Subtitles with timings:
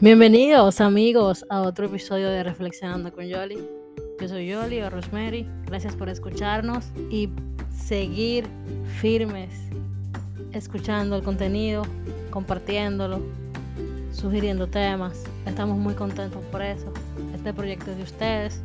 [0.00, 3.58] Bienvenidos amigos a otro episodio de Reflexionando con Yoli.
[4.20, 5.44] Yo soy Yoli o Rosemary.
[5.66, 7.30] Gracias por escucharnos y
[7.76, 8.46] seguir
[9.00, 9.50] firmes,
[10.52, 11.82] escuchando el contenido,
[12.30, 13.20] compartiéndolo,
[14.12, 15.24] sugiriendo temas.
[15.46, 16.92] Estamos muy contentos por eso.
[17.34, 18.62] Este proyecto es de ustedes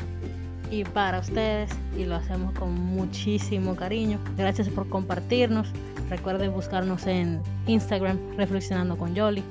[0.71, 4.19] y para ustedes y lo hacemos con muchísimo cariño.
[4.37, 5.67] Gracias por compartirnos.
[6.09, 9.43] Recuerden buscarnos en Instagram, Reflexionando con Yoli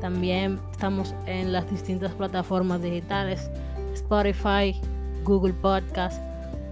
[0.00, 3.50] también estamos en las distintas plataformas digitales,
[3.94, 4.78] Spotify,
[5.24, 6.20] Google Podcast,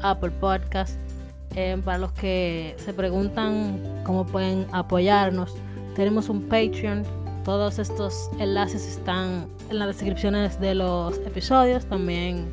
[0.03, 0.97] Apple Podcast.
[1.57, 5.57] Eh, para los que se preguntan cómo pueden apoyarnos,
[5.95, 7.05] tenemos un Patreon.
[7.45, 11.87] Todos estos enlaces están en las descripciones de los episodios.
[11.87, 12.47] También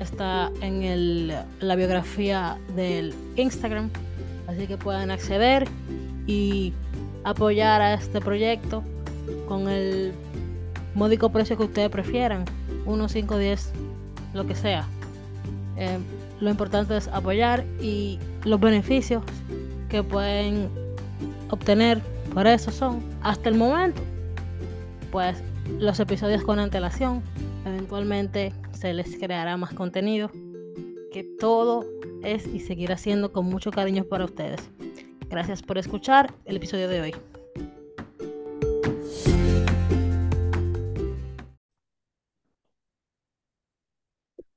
[0.00, 3.90] está en el, la biografía del Instagram.
[4.46, 5.66] Así que pueden acceder
[6.26, 6.72] y
[7.24, 8.82] apoyar a este proyecto
[9.48, 10.12] con el
[10.94, 12.44] módico precio que ustedes prefieran,
[12.86, 13.72] 1, 5, 10,
[14.34, 14.86] lo que sea.
[15.76, 15.98] Eh,
[16.40, 19.22] lo importante es apoyar y los beneficios
[19.88, 20.68] que pueden
[21.50, 24.02] obtener por eso son, hasta el momento,
[25.12, 25.40] pues
[25.78, 27.22] los episodios con antelación,
[27.64, 28.52] eventualmente
[28.84, 30.30] se les creará más contenido,
[31.10, 31.86] que todo
[32.22, 34.60] es y seguirá siendo con mucho cariño para ustedes.
[35.30, 37.14] Gracias por escuchar el episodio de hoy.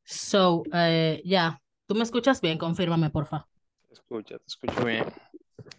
[0.03, 2.57] So, eh, ya, ¿tú me escuchas bien?
[2.57, 3.47] Confírmame, porfa.
[3.87, 5.05] Te escucho, te escucho bien.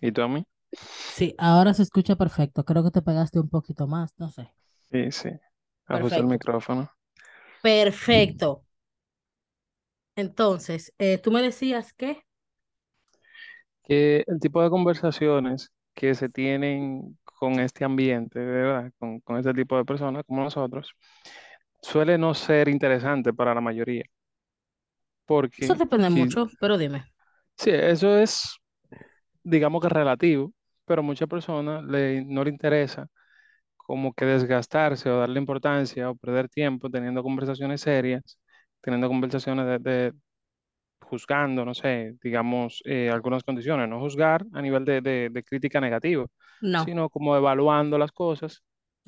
[0.01, 0.43] ¿Y tú a mí?
[0.73, 2.65] Sí, ahora se escucha perfecto.
[2.65, 4.55] Creo que te pegaste un poquito más, no sé.
[4.91, 5.29] Sí, sí.
[5.87, 6.91] Ajusta el micrófono.
[7.63, 8.65] Perfecto.
[10.17, 12.23] Entonces, eh, tú me decías que...
[13.85, 18.93] Que el tipo de conversaciones que se tienen con este ambiente, ¿verdad?
[18.99, 20.93] Con, con este tipo de personas como nosotros,
[21.83, 24.05] suele no ser interesante para la mayoría.
[25.61, 27.01] Eso depende mucho, pero dime.
[27.57, 28.57] sí, eso es,
[29.43, 30.53] digamos que relativo,
[30.87, 33.09] pero a muchas personas le, no le interesa
[33.89, 38.39] como que desgastarse o darle importancia o perder tiempo teniendo conversaciones serias,
[38.83, 40.15] teniendo conversaciones de,
[41.03, 46.27] juzgando, no sé, digamos, eh, algunas condiciones, no juzgar a nivel de, de- crítica negativa,
[46.61, 48.63] No, sino como evaluando las cosas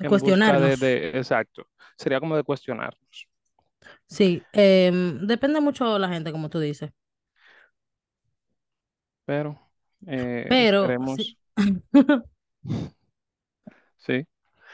[0.07, 0.75] cuestionarnos.
[0.77, 3.27] de, exacto, sería como de cuestionarnos.
[4.07, 6.91] Sí, em, depende mucho de la gente, como tú dices.
[9.25, 9.59] Pero
[10.07, 11.37] eh, Pero, sí,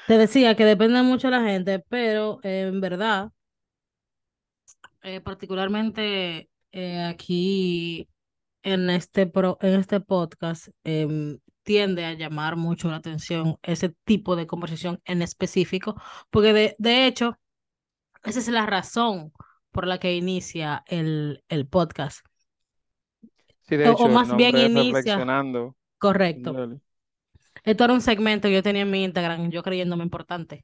[0.08, 3.32] te decía que depende mucho de la gente, pero en verdad,
[5.04, 8.08] eh, particularmente eh, aquí
[8.64, 14.38] en este, pro, en este podcast, em, tiende a llamar mucho la atención ese tipo
[14.38, 17.38] de conversación en específico, porque de, de hecho,
[18.24, 19.34] esa es la razón
[19.72, 22.26] por la que inicia el, el podcast.
[23.64, 25.20] Sí, de hecho, o, más bien inicia.
[25.98, 26.80] Correcto.
[27.68, 30.64] Esto era un segmento que yo tenía en mi Instagram, yo creyéndome importante.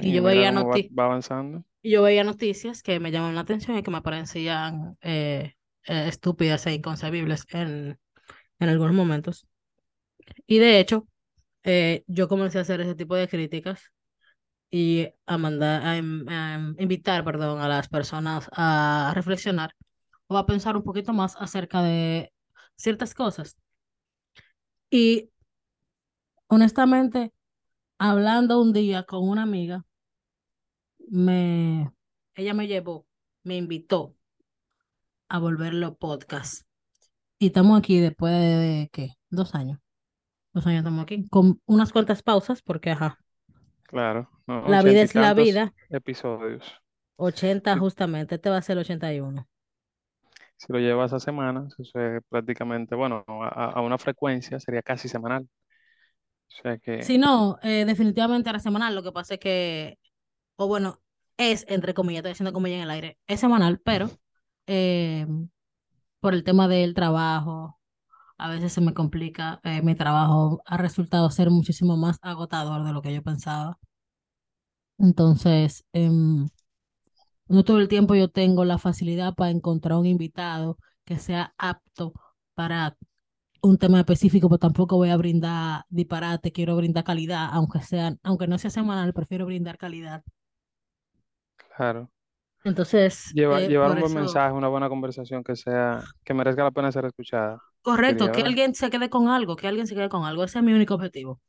[0.00, 0.94] y, yo veía noticias.
[0.98, 1.62] Va, avanzando.
[1.82, 5.52] Y yo veía noticias que me llamaban la atención y que me parecían eh,
[5.84, 7.98] eh, estúpidas e inconcebibles en,
[8.60, 9.46] en algunos momentos.
[10.46, 11.06] Y de hecho,
[11.64, 13.92] eh, yo comencé a hacer ese tipo de críticas
[14.70, 15.98] y a mandar, a,
[16.78, 19.74] invitar, perdón, a las personas a reflexionar
[20.28, 22.32] o a pensar un poquito más acerca de
[22.76, 23.58] ciertas cosas.
[24.88, 25.30] Y
[26.50, 27.32] honestamente,
[27.98, 29.84] hablando un día con una amiga,
[31.08, 31.90] me,
[32.34, 33.06] ella me llevó,
[33.44, 34.14] me invitó
[35.28, 36.66] a volverlo podcast.
[37.38, 39.14] Y estamos aquí después de, ¿qué?
[39.30, 39.78] Dos años.
[40.52, 43.18] Dos años estamos aquí, con unas cuantas pausas, porque ajá,
[43.84, 44.30] Claro.
[44.46, 45.72] la vida es la vida.
[45.88, 46.64] Episodios.
[47.16, 49.46] 80 justamente, este va a ser el 81.
[50.56, 55.48] Si lo llevas a semanas, eso es prácticamente, bueno, a, una frecuencia sería casi semanal.
[56.58, 57.02] O sea que...
[57.02, 58.94] Sí, no, eh, definitivamente era semanal.
[58.94, 59.98] Lo que pasa es que,
[60.56, 61.00] o bueno,
[61.36, 64.10] es, entre comillas, estoy diciendo comillas en el aire, es semanal, pero
[64.66, 65.26] eh,
[66.20, 67.78] por el tema del trabajo,
[68.38, 69.60] a veces se me complica.
[69.64, 73.78] Eh, mi trabajo ha resultado ser muchísimo más agotador de lo que yo pensaba.
[74.98, 76.48] Entonces, em,
[77.48, 82.12] no todo el tiempo yo tengo la facilidad para encontrar un invitado que sea apto
[82.54, 82.96] para
[83.62, 88.46] un tema específico, pero tampoco voy a brindar disparate, quiero brindar calidad, aunque sea, aunque
[88.48, 90.22] no sea semanal, prefiero brindar calidad.
[91.76, 92.10] Claro.
[92.64, 96.64] Entonces, Lleva- eh, llevar un buen eso, mensaje, una buena conversación que sea, que merezca
[96.64, 100.08] la pena ser escuchada, correcto, que alguien se quede con algo, que alguien se quede
[100.08, 100.44] con algo.
[100.44, 101.40] Ese es mi único objetivo,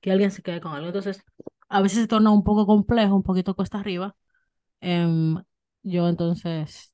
[0.00, 0.88] que alguien se quede con algo.
[0.88, 1.22] Entonces,
[1.68, 4.16] a veces se torna un poco complejo, un poquito cuesta arriba.
[4.82, 5.36] em,
[5.84, 6.92] yo entonces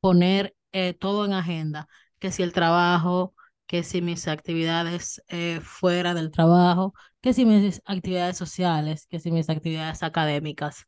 [0.00, 1.88] poner eh, todo en agenda,
[2.20, 3.33] que si el trabajo,
[3.66, 9.30] que si mis actividades eh, fuera del trabajo, que si mis actividades sociales, que si
[9.32, 10.86] mis actividades académicas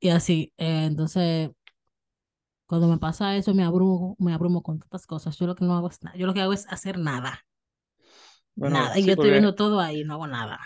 [0.00, 0.52] y así.
[0.58, 1.50] Eh, entonces,
[2.66, 5.38] cuando me pasa eso, me abrumo, me abrumo con tantas cosas.
[5.38, 6.16] Yo lo que no hago es nada.
[6.16, 7.40] Yo lo que hago es hacer nada.
[8.54, 8.98] Bueno, Nada.
[8.98, 10.58] Y yo estoy viendo todo ahí, no hago nada.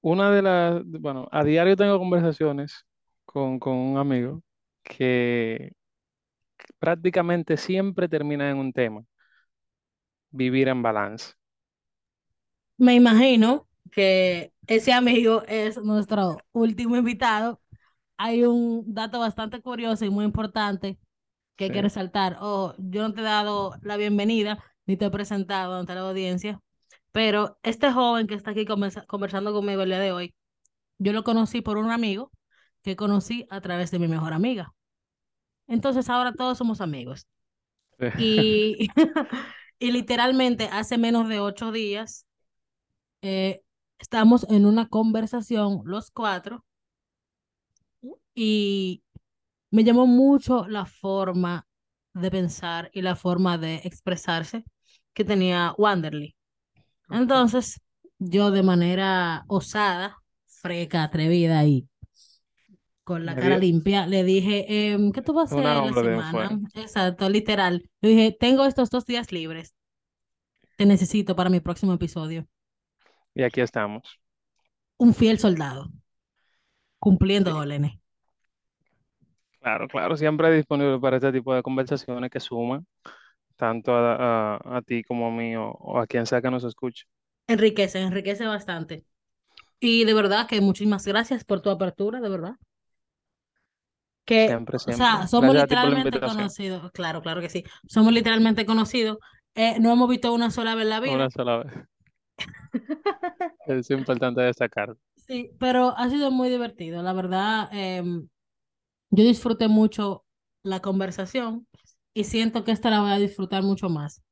[0.00, 2.86] una de las, bueno, a diario tengo conversaciones
[3.24, 4.42] con, con un amigo
[4.82, 5.72] que
[6.78, 9.04] prácticamente siempre termina en un tema,
[10.32, 11.34] vivir en balance.
[12.78, 17.60] Me imagino que ese amigo es nuestro último invitado.
[18.18, 20.98] Hay un dato bastante curioso y muy importante
[21.56, 22.38] que hay Sí, que resaltar.
[22.40, 26.60] Oh, yo no te he dado la bienvenida ni te he presentado ante la audiencia,
[27.12, 30.34] pero este joven que está aquí conversa- conversando conmigo el día de hoy,
[30.98, 32.32] yo lo conocí por un amigo
[32.82, 34.74] que conocí a través de mi mejor amiga.
[35.68, 37.26] Entonces ahora todos somos amigos.
[38.16, 38.88] Y,
[39.80, 42.26] y literalmente hace menos de ocho días
[43.22, 43.62] eh,
[43.98, 46.64] estamos en una conversación los cuatro
[48.34, 49.02] y
[49.70, 51.66] me llamó mucho la forma
[52.14, 54.64] de pensar y la forma de expresarse
[55.14, 56.36] que tenía Wanderly.
[57.10, 57.80] Entonces,
[58.18, 61.88] yo de manera osada, freca, atrevida y
[63.10, 66.56] con la cara limpia, le dije, em, ¿qué tú vas a hacer la semana?
[66.74, 67.88] Exacto, literal.
[68.00, 69.74] Le dije, tengo estos dos días libres,
[70.76, 72.48] te necesito para mi próximo episodio.
[73.34, 74.20] Y aquí estamos.
[74.98, 75.90] Un fiel soldado,
[77.00, 77.98] cumpliendo Sí, órdenes.
[79.60, 82.86] claro, claro, siempre disponible para este tipo de conversaciones que suman
[83.56, 86.64] tanto a, a- a ti como a mí o, o a quien sea que nos
[86.64, 87.04] escuche.
[87.48, 89.04] Enriquece, enriquece bastante.
[89.80, 92.56] Y de verdad que muchísimas gracias por tu apertura, de verdad.
[94.30, 95.28] Que, Siempre, o sea, siempre.
[95.28, 99.18] somos Gracias literalmente conocidos, claro, claro que sí, somos literalmente conocidos.
[99.56, 101.72] Eh, no hemos visto una sola vez la vida, Una sola vez.
[103.66, 104.96] Es importante destacar.
[105.16, 107.68] sí, pero ha sido muy divertido, la verdad.
[107.72, 108.28] em,
[109.10, 110.24] yo disfruté mucho
[110.62, 111.66] la conversación
[112.14, 114.22] y siento que esta la voy a disfrutar mucho más.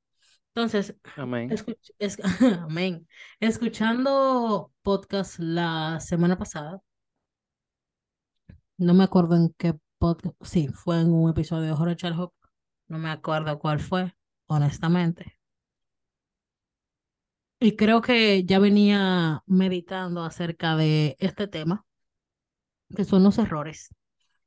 [0.54, 1.50] Entonces, Amén.
[1.50, 2.18] escuch- es-
[2.68, 3.06] amén.
[3.40, 6.80] Escuchando podcast la semana pasada,
[8.78, 12.30] no me acuerdo en qué podcast, sí, fue en un episodio de Horror Childhood,
[12.88, 14.14] no me acuerdo cuál fue,
[14.46, 15.38] honestamente.
[17.60, 21.84] Y creo que ya venía meditando acerca de este tema,
[22.94, 23.88] que son los errores.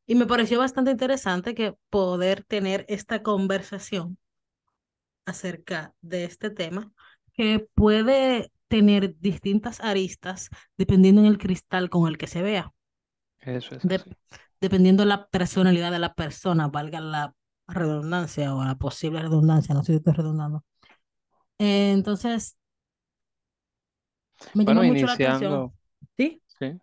[0.05, 4.17] Y me pareció bastante interesante que poder tener esta conversación
[5.25, 6.91] acerca de este tema,
[7.33, 12.71] que puede tener distintas aristas dependiendo en el cristal con el que se vea,
[13.41, 14.01] Eso es de-.
[14.61, 17.33] Dependiendo la personalidad de la persona, valga la
[17.67, 20.63] redundancia o la posible redundancia, no sé si estoy redundando.
[21.59, 22.57] Eh, entonces,
[24.53, 25.73] me Bueno, mucho la atención.
[26.17, 26.41] ¿Sí?
[26.59, 26.79] sí.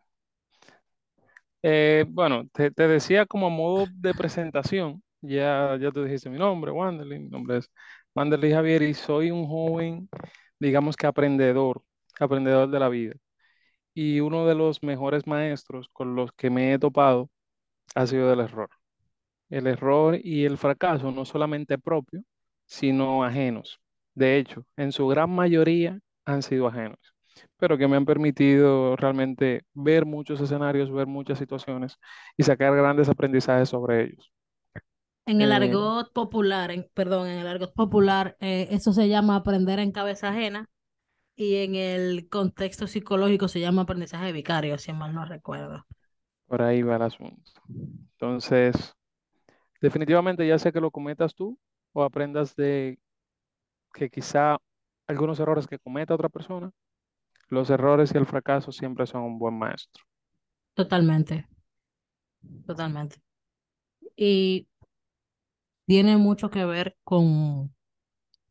[1.63, 6.39] Eh, bueno, te, te decía como a modo de presentación, ya, ya te dijiste mi
[6.39, 7.71] nombre, Wanderly, mi nombre es
[8.15, 10.09] Wanderly Javier y soy un joven,
[10.61, 11.83] digamos que aprendedor,
[12.21, 13.15] aprendedor de la vida.
[13.95, 17.31] Y uno de los mejores maestros con los que me he topado
[17.95, 18.71] ha sido el error.
[19.51, 22.23] El error y el fracaso, no solamente propio,
[22.67, 23.81] sino ajenos.
[24.15, 26.99] De hecho, en su gran mayoría han sido ajenos,
[27.59, 31.99] pero que me han permitido realmente ver muchos escenarios, ver muchas situaciones
[32.37, 34.33] y sacar grandes aprendizajes sobre ellos.
[35.27, 39.37] En el Eh, argot popular, en- perdón, en el argot popular, eh, eso se llama
[39.37, 40.67] aprender en cabeza ajena
[41.37, 45.87] y en el contexto psicológico se llama aprendizaje vicario, si mal no recuerdo.
[46.49, 47.53] Por ahí va el asunto.
[48.15, 48.95] Entonces,
[49.81, 51.59] definitivamente ya sea que lo cometas tú
[51.93, 52.99] o aprendas de
[53.95, 54.59] que quizá
[55.07, 56.71] algunos errores que cometa otra persona,
[57.49, 60.05] los errores y el fracaso siempre son un buen maestro.
[60.75, 61.47] Totalmente,
[62.67, 63.21] totalmente.
[64.17, 64.69] Y
[65.87, 67.75] tiene mucho que ver con,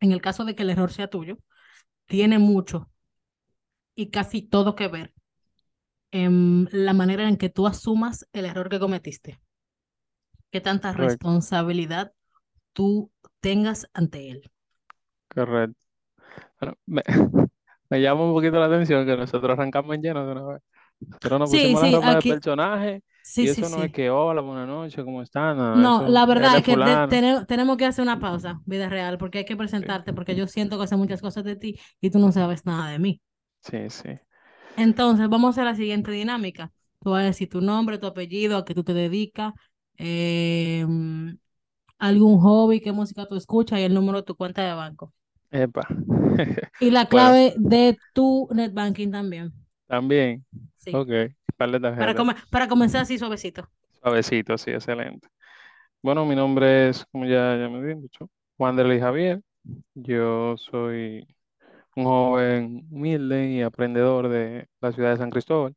[0.01, 1.38] en el caso de que el error sea tuyo,
[2.08, 2.92] tiene mucho
[3.96, 5.13] y casi todo que ver
[6.11, 9.39] en la manera en que tú asumas el error que cometiste,
[10.51, 12.11] qué tanta Correcto, responsabilidad
[12.73, 13.11] tú
[13.41, 14.51] tengas ante él.
[15.29, 15.85] correcto.
[16.61, 17.03] Bueno, me,
[17.89, 20.61] me llama un poquito la atención que nosotros arrancamos en lleno de una vez.
[21.09, 23.83] Nosotros nos Sí, pusimos la sí, ropa de aquí, personaje Sí, Y sí, eso no
[23.83, 23.93] es sí.
[23.93, 25.57] que, hola, buenas noches, ¿cómo están?
[25.57, 29.17] Nada, No, eso, la verdad es que de- tenemos que hacer una pausa, vida real,
[29.17, 32.09] porque hay que Sí, presentarte, porque yo siento que sé muchas cosas de ti y
[32.09, 33.21] tú no sabes nada de mí.
[33.61, 34.19] sí, sí.
[34.77, 36.74] Entonces, vamos a la siguiente dinámica.
[37.01, 39.53] Tú vas a decir tu nombre, tu apellido, a qué tú te dedicas,
[39.98, 40.86] eh,
[42.00, 45.13] algún hobby, qué música tú escuchas y el número de tu cuenta de banco.
[45.51, 45.84] Epa.
[46.79, 49.53] Y la Bueno, clave de tu net banking también.
[49.88, 50.46] también.
[50.77, 51.00] Sí.
[51.00, 51.10] Ok,
[51.98, 53.69] Para, come- para comenzar así suavecito.
[54.01, 55.27] Suavecito, sí, excelente.
[56.03, 59.41] Bueno, mi nombre es, como ya, ya me he dicho, Juan de Luis Javier.
[59.96, 61.27] Yo soy
[61.98, 65.75] un joven humilde y aprendedor de la ciudad de San Cristóbal, Oh,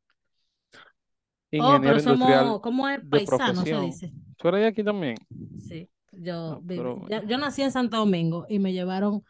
[1.51, 3.87] pero ingeniero industrial somos, ¿cómo es de paisano se profesión.
[3.87, 4.13] dice?
[4.37, 5.17] ¿Tú eres de aquí también?
[5.59, 5.89] Sí.
[6.13, 9.23] Yo, pero ya- yo nací en Santo Domingo y me llevaron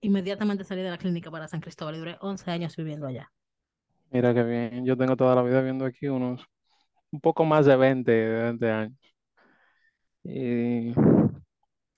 [0.00, 3.30] inmediatamente salí de la clínica para San Cristóbal y duré 11 años viviendo allá.
[4.10, 4.84] mira qué bien.
[4.84, 6.44] Yo tengo toda la vida viendo aquí unos,
[7.12, 8.98] un poco más de 20, de 20 años.
[10.24, 10.92] Y,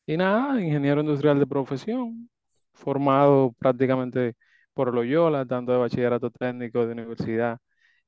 [0.07, 2.29] y nada, ingeniero industrial de profesión,
[2.77, 4.37] formado prácticamente
[4.75, 7.59] por Loyola, tanto de bachillerato técnico de universidad.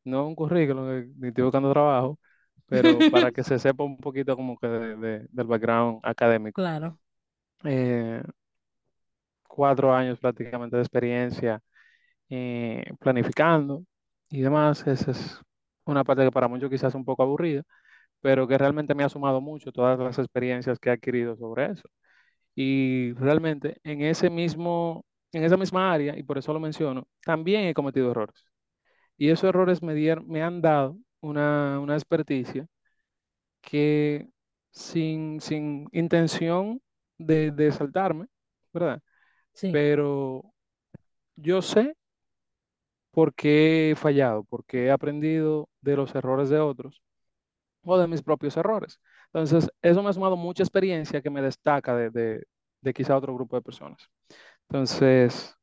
[0.04, 2.18] No un currículum, eh, ni estoy buscando trabajo,
[2.66, 6.60] pero para que se sepa un poquito como que de- de- del background académico.
[6.60, 6.98] Claro.
[7.64, 8.22] Eh,
[9.48, 11.60] cuatro años prácticamente de experiencia
[12.30, 13.84] eh, planificando
[14.30, 14.86] y demás.
[14.86, 15.40] Esa es
[15.84, 17.62] una parte que para muchos quizás es un poco aburrida,
[18.20, 21.88] pero que realmente me ha sumado mucho todas las experiencias que he adquirido sobre eso.
[22.60, 27.64] Y realmente en ese mismo, en esa misma área, y por eso lo menciono, también
[27.66, 28.44] he cometido errores.
[29.18, 32.66] Y esos errores me, dieron- me han dado una, una experticia
[33.62, 34.28] que
[34.70, 36.80] sin, sin intención
[37.18, 38.26] de, de saltarme,
[38.72, 39.02] ¿verdad?
[39.54, 40.44] Sí, Pero
[41.36, 41.96] yo sé
[43.10, 47.02] por qué he fallado, porque he aprendido de los errores de otros
[47.84, 49.00] o de mis propios errores.
[49.32, 52.44] Entonces, eso me ha sumado mucha experiencia que me destaca de, de,
[52.82, 54.08] de quizá otro grupo de personas.
[54.68, 55.56] Entonces,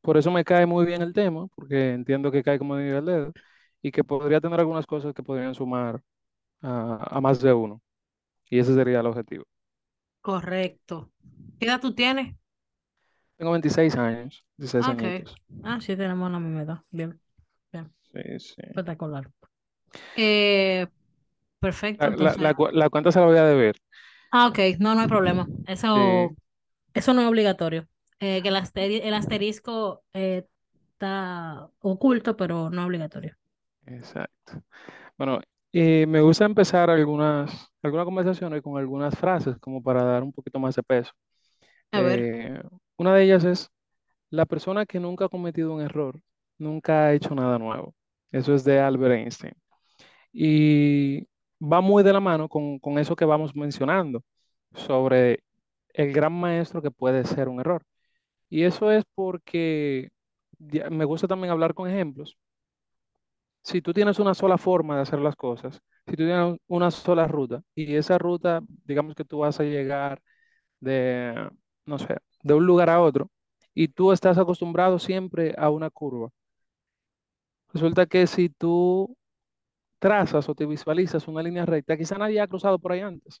[0.00, 3.12] por eso me cae muy bien el tema, porque entiendo que cae como nivel de
[3.12, 3.32] dedo
[3.82, 6.02] y que podría tener algunas cosas que podrían sumar
[6.62, 7.82] a, a más de uno.
[8.50, 9.44] Y ese sería el objetivo.
[10.20, 11.12] correcto.
[11.58, 12.34] ¿Qué edad tú tienes?
[13.36, 15.02] Tengo 26 años, 16 Ah, Ok.
[15.02, 15.38] añitos.
[15.62, 16.82] Ah, sí, tenemos la misma edad.
[16.90, 17.20] Bien,
[17.72, 17.94] bien.
[18.12, 18.62] Sí, sí.
[18.70, 19.30] Espectacular.
[20.16, 20.88] Eh,
[21.64, 22.38] perfecto, La, entonces.
[22.38, 23.76] la, cu- la cuenta se la voy a deber.
[24.30, 25.50] Ah, ok, no, no hay problema.
[25.92, 26.36] Sí, Eso,
[26.94, 27.88] eso no es obligatorio.
[28.20, 30.46] Eh, que el, asteri- el asterisco eh,
[30.94, 33.36] está oculto, pero no obligatorio.
[33.86, 34.62] exacto.
[35.18, 35.40] Bueno,
[35.72, 40.58] y me gusta empezar algunas, algunas conversaciones con algunas frases como para dar un poquito
[40.60, 41.12] más de peso.
[41.92, 42.62] A ver, Eh,
[42.98, 43.70] una de ellas es,
[44.30, 46.20] la persona que nunca ha cometido un error,
[46.58, 47.94] nunca ha hecho nada nuevo.
[48.32, 49.54] Eso es de Albert Einstein.
[50.32, 51.28] Y
[51.60, 54.22] va muy de la mano con, con eso que vamos mencionando
[54.74, 55.44] sobre
[55.94, 57.84] el gran maestro que puede ser un error.
[58.50, 60.10] Y eso es porque
[60.90, 62.36] me gusta también hablar con ejemplos.
[63.62, 67.26] Si tú tienes una sola forma de hacer las cosas, si tú tienes una sola
[67.26, 70.20] ruta y esa ruta, digamos que tú vas a llegar
[70.80, 71.50] de,
[71.86, 73.30] no sé, de un lugar a otro
[73.74, 76.30] y tú estás acostumbrado siempre a una curva.
[77.74, 79.16] Resulta que si tú
[80.04, 83.40] trazas o te visualizas una línea recta, quizá nadie ha cruzado por ahí antes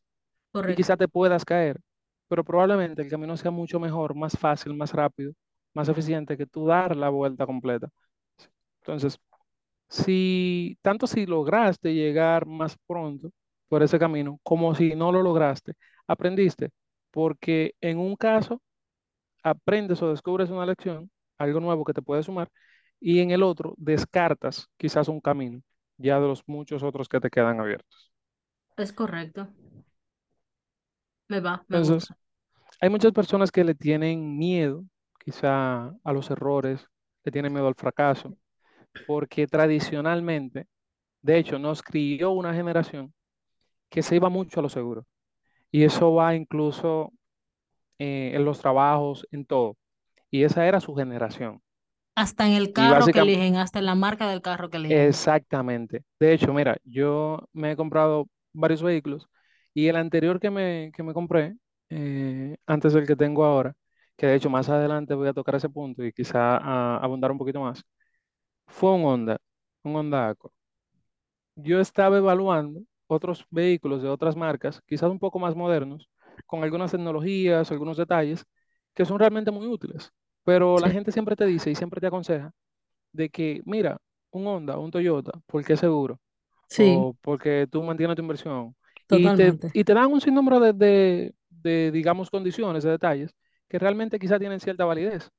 [0.68, 1.78] y quizá te puedas caer,
[2.26, 5.34] pero probablemente el camino sea mucho mejor, más fácil, más rápido,
[5.74, 7.90] más eficiente que tú dar la vuelta completa.
[8.80, 9.18] Entonces,
[9.88, 13.30] si tanto si lograste llegar más pronto
[13.68, 15.74] por ese camino, como si no lo lograste,
[16.06, 16.70] aprendiste,
[17.10, 18.62] porque en un caso
[19.42, 22.50] aprendes o descubres una lección, algo nuevo que te puede sumar,
[23.00, 25.62] y en el otro descartas quizás un camino,
[25.98, 28.12] ya de los muchos otros que te quedan abiertos.
[28.76, 29.48] Es correcto.
[31.28, 32.16] Me va, me Entonces, gusta.
[32.80, 34.84] hay muchas personas que le tienen miedo,
[35.24, 36.86] quizá a los errores,
[37.24, 38.36] le tienen miedo al fracaso,
[39.06, 40.68] porque tradicionalmente,
[41.22, 43.14] de hecho, nos crió una generación
[43.90, 45.06] que se iba mucho a lo seguro.
[45.72, 47.12] Y eso va incluso
[47.98, 49.76] eh, en los trabajos, en todo.
[50.30, 51.62] Y esa era su generación.
[52.16, 55.14] Hasta en el carro que eligen, hasta en la marca del carro que eligen.
[55.14, 56.04] exactamente.
[56.18, 59.28] De hecho, mira, yo me he comprado varios vehículos
[59.72, 61.56] y el anterior que me, que me compré,
[61.90, 63.74] eh, antes del que tengo ahora,
[64.16, 67.38] que de hecho más adelante voy a tocar ese punto y quizá a- abundar un
[67.38, 67.82] poquito más,
[68.68, 69.38] fue un Honda,
[69.84, 70.52] un Honda Accord.
[71.56, 76.08] yo estaba evaluando otros vehículos de otras marcas, quizás un poco más modernos,
[76.46, 78.44] con algunas tecnologías, algunos detalles
[78.94, 80.12] que son realmente muy útiles.
[80.44, 82.52] Pero la gente siempre te dice y siempre te aconseja
[83.12, 83.98] de que, mira,
[84.30, 86.20] un Honda, un Toyota, porque es seguro.
[86.68, 88.74] Sí, o porque tú mantienes tu inversión.
[89.08, 89.72] Y te, totalmente.
[89.72, 93.34] y te dan un sinnúmero de, de, de, digamos, condiciones, de detalles,
[93.68, 95.30] que realmente quizá tienen cierta validez,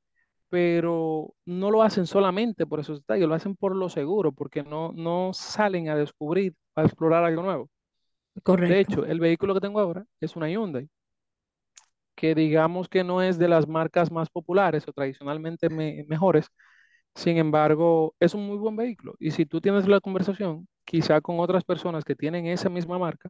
[0.50, 4.92] pero no lo hacen solamente por esos detalles, lo hacen por lo seguro, porque no,
[4.94, 7.70] no salen a descubrir, a explorar algo nuevo.
[8.64, 8.82] De Correcto.
[8.82, 10.90] hecho, el vehículo que tengo ahora es una Hyundai,
[12.16, 16.48] que digamos que no es de las marcas más populares o tradicionalmente me- mejores,
[17.16, 19.16] sin embargo, es un muy buen vehículo.
[19.20, 23.30] Y si tú tienes la conversación, quizá con otras personas que tienen esa misma marca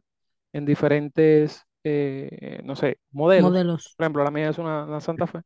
[0.52, 3.96] en diferentes, eh, no sé, modelos, Modelos.
[3.96, 5.40] por ejemplo, la mía es una, una Santa Fe,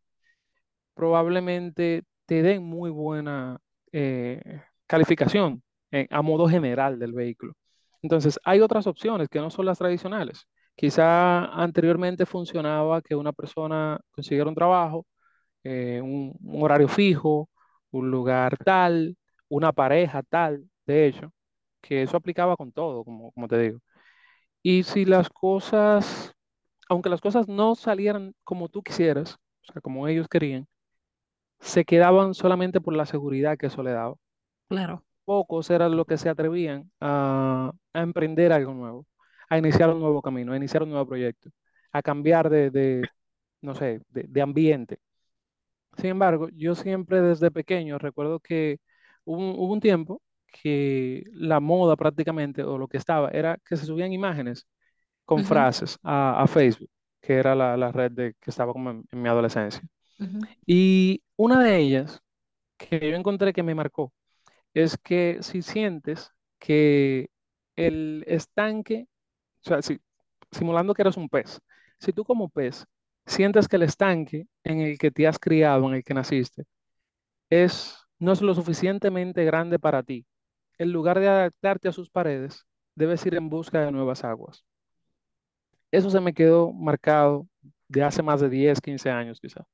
[0.94, 3.58] probablemente te den muy buena
[3.92, 7.54] eh, calificación eh, a modo general del vehículo.
[8.02, 10.46] Entonces, hay otras opciones que no son las tradicionales.
[10.80, 15.06] Quizá anteriormente funcionaba que una persona consiguiera un trabajo
[15.64, 17.50] eh, un, un horario fijo,
[17.92, 19.16] un lugar tal,
[19.48, 21.32] una pareja tal, de hecho,
[21.82, 23.80] que eso aplicaba con todo, como, como te digo.
[24.62, 26.32] Y si las cosas,
[26.88, 29.34] aunque las cosas no salieran como tú quisieras,
[29.68, 30.66] o sea, como ellos querían,
[31.60, 34.16] se quedaban solamente por la seguridad que eso le daba.
[34.68, 35.04] Claro.
[35.24, 39.06] Pocos eran los que se atrevían a, a emprender algo nuevo,
[39.50, 41.50] a iniciar un nuevo camino, a iniciar un nuevo proyecto,
[41.92, 43.10] a cambiar de, de
[43.62, 45.00] no sé, de, de ambiente.
[45.96, 48.78] Sin embargo, yo siempre desde pequeño recuerdo que
[49.24, 53.76] hubo, un hubo un tiempo que la moda prácticamente, o lo que estaba, era que
[53.76, 54.66] se subían imágenes
[55.24, 56.90] con frases a, a Facebook,
[57.20, 59.82] que era la, la red de, que estaba como en, en mi adolescencia.
[60.66, 62.20] Y una de ellas
[62.78, 64.12] que yo encontré que me marcó
[64.74, 67.30] es que si sientes que
[67.76, 69.08] el estanque,
[69.64, 70.00] o sea, si-
[70.52, 71.60] simulando que eres un pez,
[72.00, 72.86] si tú como pez
[73.26, 76.64] sientes que el estanque en el que te has criado, en el que naciste,
[77.50, 80.26] es, no es lo suficientemente grande para ti.
[80.78, 84.64] En lugar de adaptarte a sus paredes, debes ir en busca de nuevas aguas.
[85.90, 87.48] Eso se me quedó marcado
[87.88, 89.66] de hace más de 10, 15 años quizás.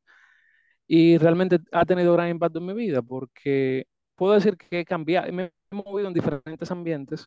[0.86, 5.32] Y realmente ha tenido gran impacto en mi vida porque puedo decir que he cambiado,
[5.32, 7.26] me he movido en diferentes ambientes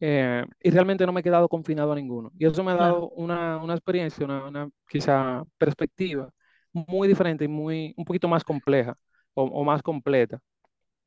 [0.00, 2.32] eh, y realmente no me he quedado confinado a ninguno.
[2.38, 6.30] Y eso me ha dado una, una experiencia, una, una quizá perspectiva
[6.72, 8.96] muy diferente y muy, un poquito más compleja
[9.34, 10.40] o o más completa.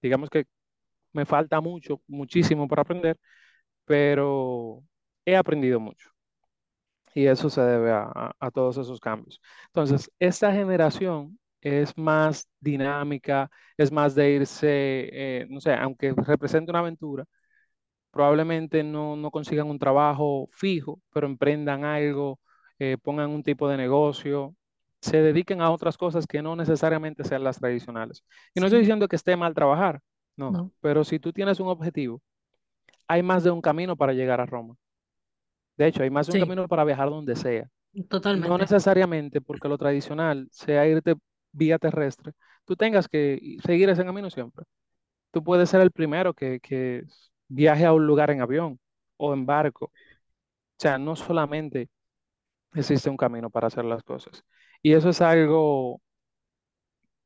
[0.02, 0.46] Digamos que
[1.14, 3.18] me falta mucho, muchísimo por aprender,
[3.86, 4.84] pero
[5.26, 6.10] he aprendido mucho
[7.16, 9.40] y eso se debe a, a- a todos esos cambios.
[9.68, 14.68] Entonces, esta generación es más dinámica, es más de irse,
[15.42, 17.26] eh, no sé, aunque represente una aventura,
[18.14, 22.40] probablemente no, no consigan un trabajo fijo, pero emprendan algo,
[22.80, 24.56] eh, pongan un tipo de negocio,
[25.02, 28.24] se dediquen a otras cosas que no necesariamente sean las tradicionales.
[28.56, 30.02] Y no estoy diciendo que esté mal trabajar,
[30.38, 30.72] no, No.
[30.82, 32.22] pero si tú tienes un objetivo,
[33.08, 34.76] hay más de un camino para llegar a Roma.
[35.78, 37.70] De hecho, hay más de un camino para viajar donde sea.
[37.94, 38.58] No Totalmente.
[38.58, 41.16] necesariamente porque lo tradicional sea irte
[41.54, 42.34] vía terrestre,
[42.66, 44.66] tú tengas que seguir ese camino siempre.
[45.32, 47.04] Tú puedes ser el primero que, que
[47.54, 48.80] viaje a un lugar en avión
[49.18, 49.86] o en barco.
[49.86, 49.92] O
[50.78, 51.90] sea, no solamente
[52.74, 54.44] existe un camino para hacer las cosas.
[54.82, 56.02] Y eso es algo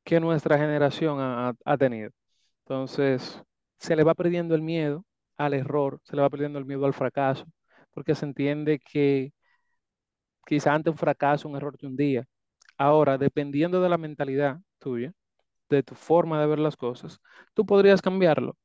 [0.04, 2.10] que nuestra generación ha, tenido.
[2.64, 3.42] Entonces,
[3.78, 5.04] se le va perdiendo el miedo
[5.36, 7.46] al error, se le va perdiendo el miedo al fracaso,
[7.92, 9.32] porque se entiende que
[10.46, 12.26] quizá ante un fracaso, un error de un día.
[12.78, 15.12] Ahora, dependiendo de la mentalidad tuya,
[15.70, 17.20] de tu forma de ver las cosas,
[17.54, 18.56] tú podrías cambiarlo.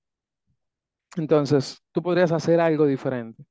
[1.17, 3.43] Entonces, tú podrías hacer algo diferente.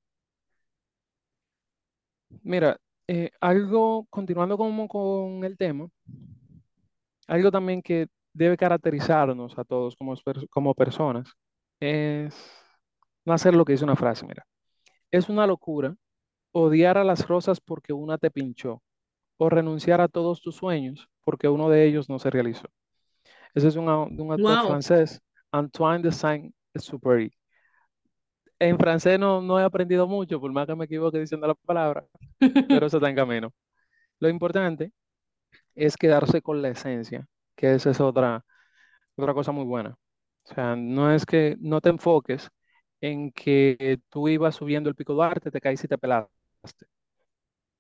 [2.43, 5.89] Mira, eh, algo, continuando como con el tema,
[7.27, 11.33] algo también que debe caracterizarnos a todos como, per- como personas
[11.81, 12.35] es
[13.25, 14.45] no hacer lo que dice una frase, mira.
[15.11, 15.95] Es una locura
[16.53, 18.83] odiar a las rosas porque una te pinchó
[19.39, 22.69] o renunciar a todos tus sueños porque uno de ellos no se realizó.
[23.55, 24.67] Ese es un, un autor Wow.
[24.69, 25.21] francés,
[25.53, 27.33] Antoine de Saint-Exupéry.
[28.63, 32.07] En francés no, no he aprendido mucho, por más que me equivoque diciendo la palabra,
[32.71, 33.53] pero eso está en camino.
[34.21, 34.93] Lo importante
[35.75, 38.45] es quedarse con la esencia, que esa es otra,
[39.17, 39.97] otra cosa muy buena.
[40.45, 42.51] O sea, no es que no te enfoques
[43.01, 46.87] en que tú ibas subiendo el pico Duarte, te caíste y te pelaste.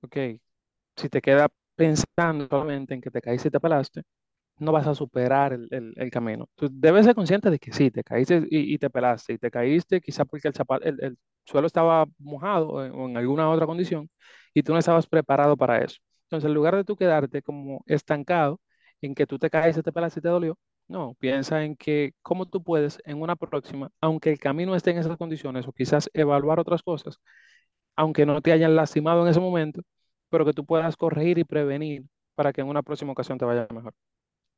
[0.02, 0.16] Ok,
[0.96, 4.02] si te queda pensando solamente en que te caíste y te pelaste,
[4.62, 6.48] no vas a superar el, el- camino.
[6.56, 10.00] Tú debes ser consciente de que sí, te caíste y, te pelaste, y te caíste
[10.00, 13.66] quizá porque el, zapato, el, el suelo estaba mojado o en, o en alguna otra
[13.66, 14.10] condición
[14.54, 15.98] y tú no estabas preparado para eso.
[16.24, 18.60] Entonces, en lugar de tú quedarte como estancado
[19.00, 20.56] en que tú te caíste, te pelaste y te dolió,
[20.88, 24.98] No, piensa en que cómo tú puedes en una próxima, aunque el camino esté en
[24.98, 27.18] esas condiciones o quizás evaluar otras cosas,
[27.96, 29.82] aunque no te hayan lastimado en ese momento,
[30.30, 33.66] pero que tú puedas corregir y prevenir para que en una próxima ocasión te vaya
[33.74, 33.94] mejor.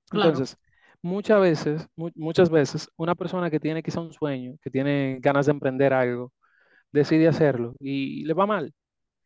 [0.09, 0.45] Claro.
[0.45, 0.57] Entonces,
[1.03, 5.47] muchas veces, mu- muchas veces, una persona que tiene quizá un sueño, que tiene ganas
[5.47, 6.33] de emprender algo,
[6.93, 8.75] decide hacerlo y le va mal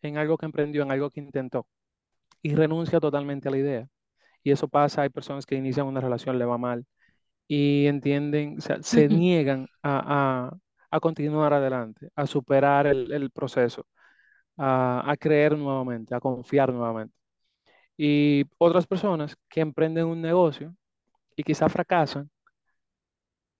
[0.02, 1.68] en algo que emprendió, en algo que intentó
[2.42, 3.88] y renuncia totalmente a la idea.
[4.44, 6.86] Y eso pasa, hay personas que inician una relación, le va mal
[7.48, 10.58] y entienden, o sea, se niegan a, a-
[10.90, 13.86] a continuar adelante, a superar el, el proceso,
[14.58, 17.14] a, a creer nuevamente, a confiar nuevamente.
[17.98, 20.74] Y otras personas que emprenden un negocio
[21.36, 22.30] y quizá fracasan,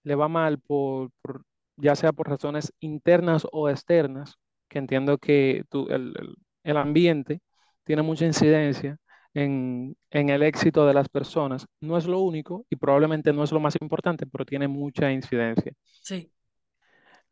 [0.04, 1.44] le va mal por, por-
[1.76, 4.36] ya sea por razones internas o externas,
[4.68, 7.40] que entiendo que el- el ambiente
[7.84, 8.98] tiene mucha incidencia
[9.34, 11.66] en, en el éxito de las personas.
[11.80, 15.72] No es lo único y probablemente no es lo más importante, pero tiene mucha incidencia.
[16.00, 16.32] Sí.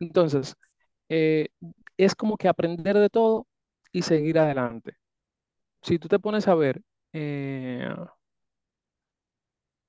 [0.01, 0.57] Entonces,
[1.09, 1.49] eh,
[1.97, 3.47] es como que aprender de todo
[3.93, 4.97] y seguir adelante.
[5.83, 7.89] Si tú te pones a ver, eh,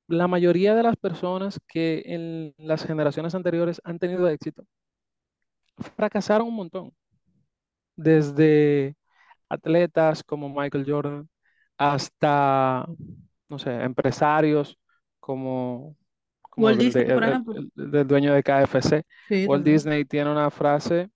[0.09, 4.65] la mayoría de las personas que en las generaciones anteriores han tenido éxito,
[5.95, 6.93] fracasaron un montón.
[7.95, 8.95] Desde
[9.49, 11.29] atletas como Michael Jordan
[11.77, 12.85] hasta,
[13.49, 14.77] no sé, empresarios
[15.19, 15.97] como,
[16.41, 17.57] como Walt el, Disney, por el- ejemplo.
[17.77, 19.03] el- el dueño de KFC.
[19.29, 19.65] Sí, Walt también.
[19.65, 21.09] Disney tiene una frase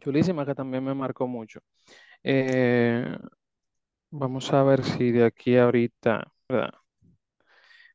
[0.00, 1.60] chulísima que también me marcó mucho.
[2.24, 3.18] Eh,
[4.20, 6.74] vamos a ver si de aquí a ahorita, ¿verdad?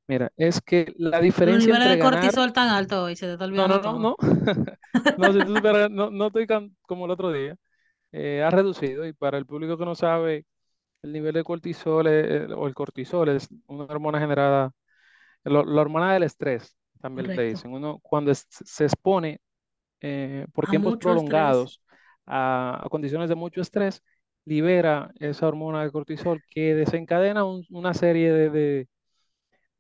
[0.07, 3.45] Mira, es que la diferencia entre de ganar, cortisol tan altos y se te está
[3.49, 4.15] no, olvidando no, no,
[5.15, 6.47] no, no, supieras, no, no estoy
[6.83, 7.55] como el otro día,
[8.13, 10.45] eh, ha reducido y para el público que no sabe,
[11.03, 14.73] el nivel de cortisol eh, o el cortisol es una hormona generada,
[15.45, 17.49] lo- la hormona del estrés, también le Correcto.
[17.49, 19.41] dicen, uno cuando es- se expone
[20.01, 21.81] eh, por A tiempos prolongados
[22.25, 24.03] a, a condiciones de mucho estrés,
[24.49, 28.89] libera esa hormona de cortisol que desencadena un- una serie de, de-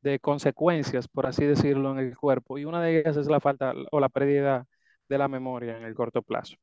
[0.01, 2.57] de consecuencias, por así decirlo, en el cuerpo.
[2.57, 4.65] Y una de ellas es la falta o la pérdida
[5.09, 6.55] de la memoria en el corto plazo.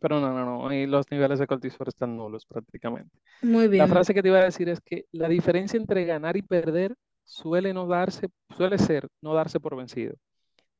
[0.00, 3.16] Pero no, no, no, y los niveles de cortisol están nulos prácticamente.
[3.40, 3.88] Muy La bien.
[3.88, 7.74] frase que te iba a decir es que la diferencia entre ganar y perder suele
[7.74, 10.14] no darse, suele ser no darse por vencido,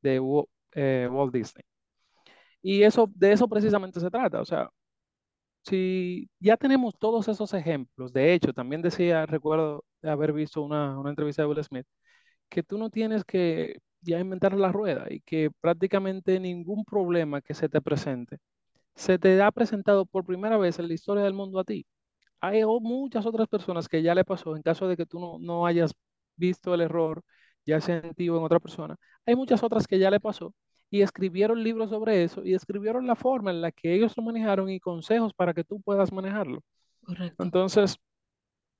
[0.02, 1.64] de Wa- eh, Walt Disney.
[2.62, 4.40] Y eso, de eso precisamente se trata.
[4.40, 4.68] O sea,
[5.64, 11.10] si ya tenemos todos esos ejemplos, de hecho, también decía, recuerdo haber visto una, una
[11.10, 11.86] entrevista de Will Smith,
[12.48, 17.54] que tú no tienes que ya inventar la rueda y que prácticamente ningún problema que
[17.54, 18.38] se te presente
[18.94, 21.86] se te ha presentado por primera vez en la historia del mundo a ti.
[22.40, 25.66] Hay muchas otras personas que ya le pasó en caso de que tú no, no
[25.66, 25.92] hayas
[26.36, 27.22] visto el error,
[27.66, 28.96] ya sea en ti o en otra persona.
[29.26, 30.54] Hay muchas otras que ya le pasó
[30.90, 34.70] y escribieron libros sobre eso y escribieron la forma en la que ellos lo manejaron
[34.70, 36.62] y consejos para que tú puedas manejarlo.
[37.04, 37.42] Correcto.
[37.44, 37.96] Entonces,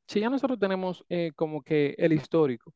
[0.06, 2.72] si ya nosotros tenemos eh, como que el histórico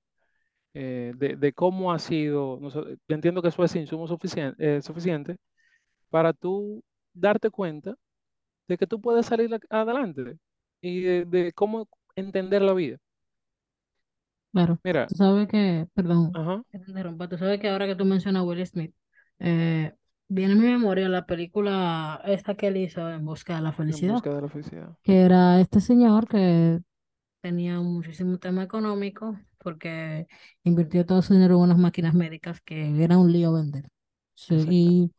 [0.75, 5.37] eh, de, de cómo ha sido, yo entiendo que eso es insumo suficiente, eh, suficiente
[6.11, 6.83] para tú
[7.15, 7.95] darte cuenta
[8.69, 10.39] de que tú puedes salir adelante
[10.83, 12.99] y de, de cómo entender la vida.
[14.53, 14.79] Claro.
[14.85, 18.05] Mira, Tú sabes que, perdón, ajá, que te interrumpa, tú sabes que ahora que tú
[18.05, 18.95] mencionas a Will Smith,
[19.39, 19.95] eh,
[20.29, 24.03] viene a mi memoria la película esta que él hizo En busca de la en
[24.03, 24.97] felicidad, busca de la felicidad.
[25.03, 26.81] que era este señor que
[27.41, 30.27] tenía muchísimo tema económico porque
[30.65, 33.89] invirtió todo su dinero en unas máquinas médicas que era un lío vender.
[34.35, 35.13] Sí, y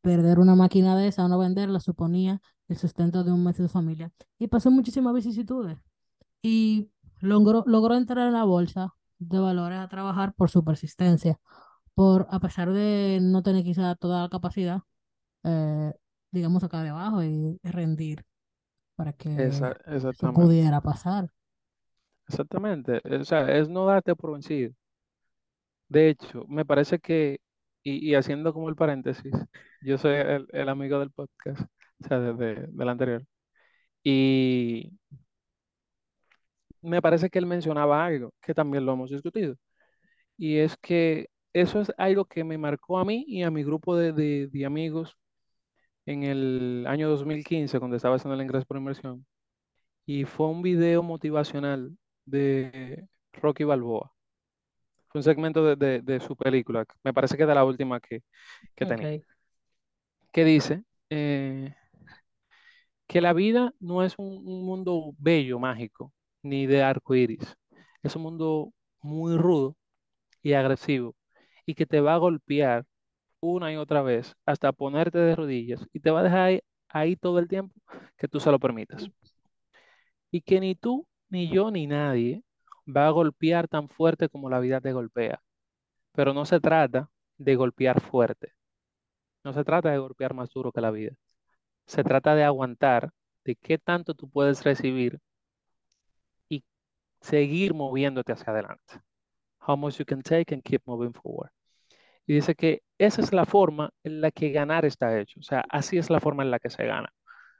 [0.00, 3.64] perder una máquina de esa o no venderla suponía el sustento de un mes de
[3.64, 4.12] su familia.
[4.38, 5.78] Y pasó muchísimas vicisitudes
[6.42, 11.38] y logró, logró entrar en la bolsa de valores a trabajar por su persistencia,
[11.94, 14.80] por a pesar de no tener quizá toda la capacidad,
[15.44, 15.92] eh,
[16.32, 18.24] digamos, acá de abajo y rendir
[18.96, 20.40] para que Esa- eso exactamente.
[20.42, 21.30] pudiera pasar.
[22.28, 23.00] Exactamente.
[23.20, 24.72] O sea, es no darte por vencido.
[25.88, 27.40] De hecho, me parece que,
[27.82, 29.32] y, y haciendo como el paréntesis,
[29.82, 31.62] yo soy el, el amigo del podcast,
[32.04, 33.24] o sea, de- de- del anterior,
[34.04, 34.92] y
[36.82, 39.56] me parece que él mencionaba algo que también lo hemos discutido,
[40.38, 43.96] y es que eso es algo que me marcó a mí y a mi grupo
[43.96, 45.16] de, de- de amigos
[46.06, 49.26] en el año 2015, cuando estaba haciendo el ingreso por inversión,
[50.06, 54.12] y fue un video motivacional de Rocky Balboa.
[55.08, 58.00] Fue un segmento de, de- de su película, me parece que es de la última
[58.00, 58.22] que,
[58.76, 59.10] que tenía,
[60.32, 61.74] que dice eh,
[63.06, 67.56] que la vida no es un, un mundo bello, mágico, ni de arco iris.
[68.02, 69.76] Es un mundo muy rudo
[70.42, 71.16] y agresivo
[71.70, 72.84] y que te va a golpear
[73.38, 77.16] una y otra vez hasta ponerte de rodillas y te va a dejar ahí, ahí
[77.16, 77.72] todo el tiempo
[78.16, 79.08] que tú se lo permitas.
[80.32, 82.42] Y que ni tú, ni yo, ni nadie
[82.88, 85.40] va a golpear tan fuerte como la vida te golpea.
[86.12, 88.52] Pero no se trata de golpear fuerte.
[89.44, 91.14] No se trata de golpear más duro que la vida.
[91.86, 93.12] Se trata de aguantar
[93.44, 95.20] de qué tanto tú puedes recibir
[96.48, 96.64] y
[97.20, 99.00] seguir moviéndote hacia adelante.
[99.64, 101.52] How much you can take and keep moving forward.
[102.30, 105.40] Y dice que esa es la forma en la que ganar está hecho.
[105.40, 107.10] O sea, así es la forma en la que se gana.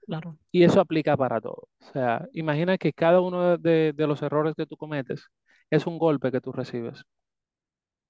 [0.06, 0.38] Claro.
[0.52, 1.68] Y eso aplica para todo.
[1.80, 5.26] O sea, imagina que cada uno de, de los errores que tú cometes
[5.70, 7.04] es un golpe que tú recibes.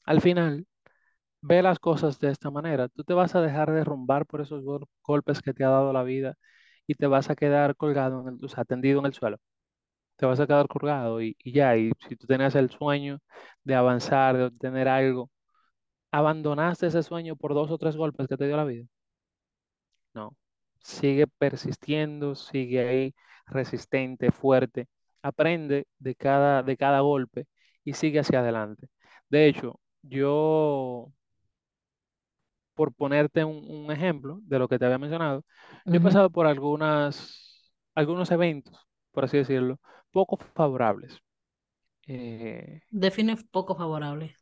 [0.04, 0.66] Al final,
[1.42, 2.88] ve las cosas de esta manera.
[2.88, 6.02] Tú te vas a dejar derrumbar por esos gol- golpes que te ha dado la
[6.04, 6.36] vida
[6.86, 9.38] y te vas a quedar colgado, en el, o sea, tendido en el suelo.
[10.16, 11.76] Te vas a quedar colgado y, y ya.
[11.76, 13.20] Y si tú tenías el sueño
[13.64, 15.30] de avanzar, de obtener algo,
[16.12, 18.86] abandonaste ese sueño por dos o tres golpes que te dio la vida.
[20.14, 20.36] No.
[20.82, 23.14] Sigue persistiendo, sigue ahí
[23.46, 24.88] resistente, fuerte.
[25.22, 27.46] Aprende de cada, de cada golpe
[27.84, 28.88] y sigue hacia adelante.
[29.28, 31.12] De hecho, yo
[32.74, 35.44] por ponerte un, un ejemplo de lo que te había mencionado,
[35.84, 38.76] yo he pasado por algunas, algunos eventos,
[39.12, 39.78] por así decirlo,
[40.12, 41.18] poco favorables.
[42.06, 44.36] Eh, Define poco favorable.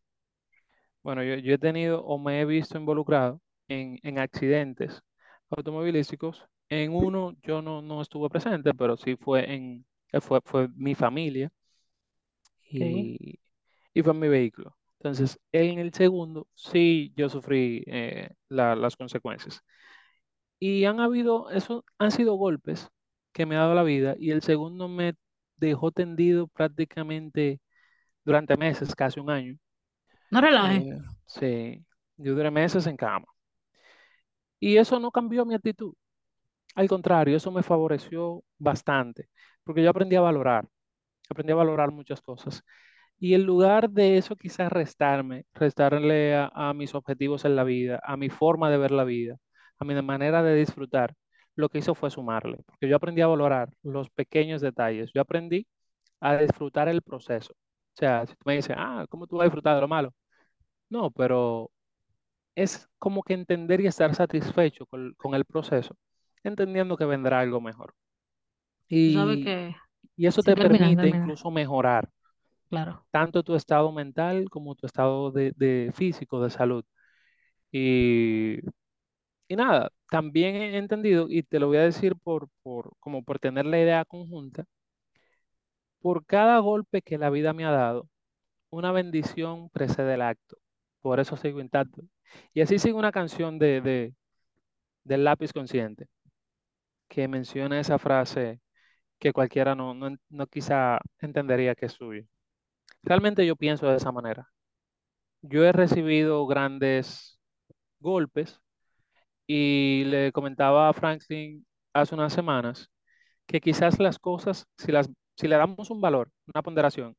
[1.08, 5.02] Bueno, yo, yo he tenido o me he visto involucrado en, en accidentes
[5.50, 6.44] automovilísticos.
[6.68, 10.94] En uno yo no, no estuve presente, pero sí fue en, eh, fue, fue mi
[10.94, 11.50] familia
[12.78, 13.38] y,
[13.94, 14.76] y fue en mi vehículo.
[15.00, 19.62] Entonces, en el segundo sí yo sufrí eh, la- las consecuencias.
[20.60, 22.88] Y han habido, eso han sido golpes
[23.32, 25.14] que me ha dado la vida y el segundo me
[25.56, 27.60] dejó tendido prácticamente
[28.24, 29.58] durante meses, casi un año.
[30.30, 30.84] No relajes.
[30.84, 31.84] Eh, sí,
[32.16, 33.26] yo duré meses en cama.
[34.60, 35.94] Y eso no cambió mi actitud.
[36.76, 39.28] Al contrario, eso me favoreció bastante,
[39.64, 40.68] porque yo aprendí a valorar,
[41.30, 42.62] aprendí a valorar muchas cosas.
[43.18, 48.00] Y en lugar de eso quizás restarme, restarle a, a mis objetivos en la vida,
[48.04, 49.36] a mi forma de ver la vida,
[49.78, 51.14] a mi manera de disfrutar,
[51.56, 55.66] lo que hizo fue sumarle, porque yo aprendí a valorar los pequeños detalles, yo aprendí
[56.20, 57.54] a disfrutar el proceso.
[57.98, 60.14] O sea, si tú me dices, ah, ¿cómo tú vas a disfrutar de lo malo?
[60.90, 61.70] No, pero
[62.56, 65.96] es como que entender y estar satisfecho con, con el proceso,
[66.44, 67.94] entendiendo que vendrá algo mejor.
[68.88, 69.74] Y, que...
[70.16, 71.28] y eso Sí, te termina, permite termina.
[71.28, 72.10] incluso mejorar
[72.70, 73.06] Claro.
[73.10, 76.84] tanto tu estado mental como tu estado de, de físico, de salud.
[77.72, 78.58] Y,
[79.48, 83.38] y nada, también he entendido, y te lo voy a decir por, por, como por
[83.40, 84.64] tener la idea conjunta,
[86.00, 88.08] por cada golpe que la vida me ha dado,
[88.70, 90.58] una bendición precede el acto.
[91.00, 92.02] Por eso sigo intacto.
[92.54, 94.14] Y así sigue una canción de, de,
[95.04, 96.08] del lápiz consciente
[97.08, 98.60] que menciona esa frase
[99.18, 102.24] que cualquiera no, no, no quizá entendería que es suya.
[103.02, 104.48] Realmente yo pienso de esa manera.
[105.42, 107.38] Yo he recibido grandes
[108.00, 108.60] golpes
[109.46, 112.90] y le comentaba a Franklin hace unas semanas
[113.46, 117.16] que quizás las cosas, si, las, si le damos un valor, una ponderación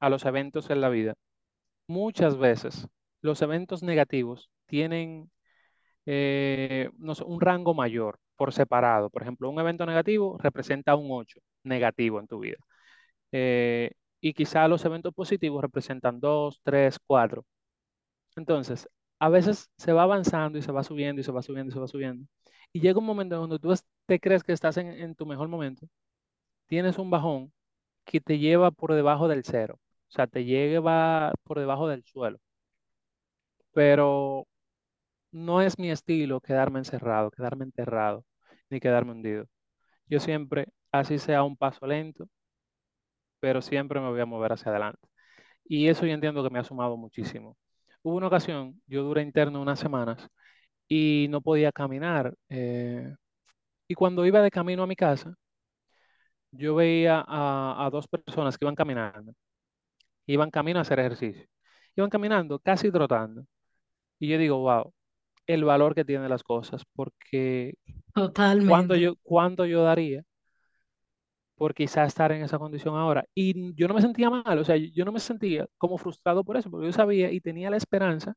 [0.00, 1.14] a los eventos en la vida,
[1.88, 2.88] muchas veces
[3.22, 5.30] los eventos negativos tienen
[6.06, 9.10] eh, un rango mayor por separado.
[9.10, 12.58] Por ejemplo, un evento negativo representa un 8 negativo en tu vida.
[13.32, 17.44] Eh, y quizá los eventos positivos representan 2, 3, 4.
[18.36, 21.74] Entonces, a veces se va avanzando y se va subiendo y se va subiendo y
[21.74, 22.26] se va subiendo.
[22.72, 23.74] Y llega un momento donde tú
[24.06, 25.86] te crees que estás en tu mejor momento,
[26.68, 27.52] tienes un bajón
[28.04, 32.38] que te lleva por debajo del cero, o sea, te lleva por debajo del suelo.
[33.72, 34.46] Pero
[35.32, 38.24] no es mi estilo quedarme encerrado, quedarme enterrado,
[38.70, 39.46] ni quedarme hundido.
[40.08, 42.28] Yo siempre, así sea un paso lento,
[43.40, 45.08] pero siempre me voy a mover hacia adelante.
[45.64, 47.56] Y eso yo entiendo que me ha sumado muchísimo.
[48.02, 50.28] Hubo una ocasión, yo duré interno unas semanas
[50.88, 52.34] y no podía caminar.
[52.50, 53.14] eh,
[53.88, 55.34] y cuando iba de camino a mi casa,
[56.52, 59.34] yo veía a, a dos personas que iban caminando,
[60.26, 61.46] iban camino a hacer ejercicio.
[61.96, 63.44] Iban caminando, casi trotando.
[64.18, 64.92] Y yo digo, wow,
[65.46, 67.74] el valor que tienen las cosas, porque
[68.14, 69.00] Totalmente.
[69.00, 70.24] yo, cuánto yo daría
[71.56, 73.24] por quizás estar en esa condición ahora.
[73.34, 76.56] Y yo no me sentía mal, o sea, yo no me sentía como frustrado por
[76.56, 78.34] eso, porque yo sabía y tenía la esperanza,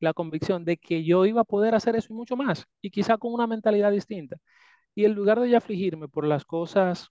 [0.00, 3.16] la convicción de que yo iba a poder hacer eso y mucho más, y quizá
[3.18, 4.36] con una mentalidad distinta.
[4.94, 7.10] Y en lugar de yo afligirme por las cosas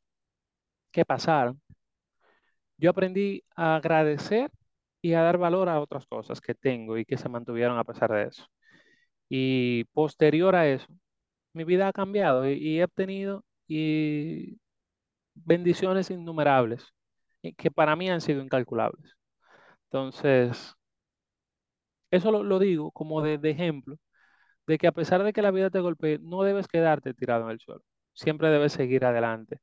[0.93, 1.62] que pasaron,
[2.77, 4.51] yo aprendí a agradecer
[5.01, 8.12] y a dar valor a otras cosas que tengo y que se mantuvieron a pesar
[8.12, 8.45] de eso.
[9.29, 10.88] Y posterior a eso,
[11.53, 14.60] mi vida ha cambiado y, he obtenido y
[15.36, 16.86] bendiciones innumerables
[17.58, 19.13] que para mí han sido incalculables.
[19.86, 20.75] Entonces,
[22.12, 23.97] eso lo, lo digo como de, de ejemplo
[24.67, 27.51] de que a pesar de que la vida te golpee, no debes quedarte tirado en
[27.51, 27.84] el suelo.
[28.13, 29.60] Siempre debes seguir adelante.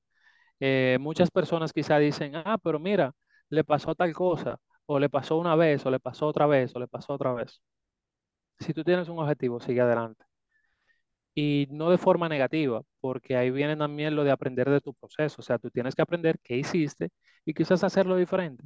[0.61, 3.13] Eh, muchas personas quizá dicen, ah, pero mira,
[3.51, 6.81] le pasó tal cosa, o le pasó una vez, o le pasó otra vez, o
[6.81, 7.63] le pasó otra vez.
[8.61, 10.25] Si tú tienes un objetivo, sigue adelante.
[11.35, 15.37] Y no de forma negativa, porque ahí viene también lo de aprender de tu proceso.
[15.41, 17.11] O sea, tú tienes que aprender qué hiciste
[17.45, 18.65] y quizás hacerlo diferente,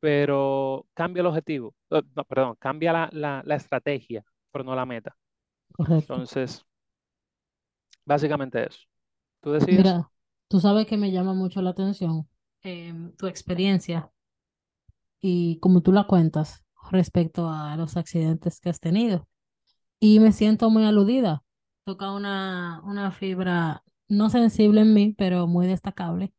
[0.00, 1.74] pero cambia el objetivo.
[1.90, 5.16] Eh, No, perdón, cambia la, la, la estrategia, pero no la meta.
[5.72, 6.20] Correcto.
[6.20, 6.64] Entonces,
[8.04, 8.80] básicamente eso.
[9.40, 9.96] ¿Tú decías?
[9.96, 10.10] Mira,
[10.48, 12.28] tú sabes que me llama mucho la atención
[12.62, 14.10] em, tu experiencia
[15.20, 19.28] y como tú la cuentas respecto a los accidentes que has tenido.
[20.00, 21.42] Y me siento muy aludida.
[21.84, 26.32] Toca una, una fibra no sensible en mí, pero muy destacable.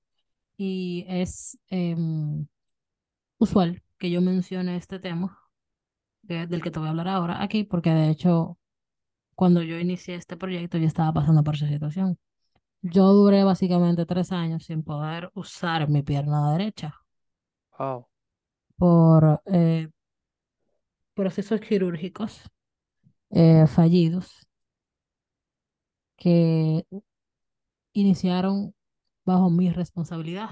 [0.58, 2.48] Y es em,
[3.40, 5.40] usual que yo mencione este tema
[6.24, 8.58] de- del que te voy a hablar ahora aquí, porque de hecho,
[9.36, 12.18] cuando yo inicié este proyecto, yo estaba pasando por esa situación.
[12.82, 16.94] Yo duré básicamente tres años sin poder usar mi pierna derecha
[17.80, 18.08] Wow,
[18.78, 19.90] por eh,
[21.14, 22.42] procesos quirúrgicos
[23.32, 24.48] eh, fallidos
[26.18, 26.86] que
[27.94, 28.74] iniciaron
[29.26, 30.52] bajo mi responsabilidad.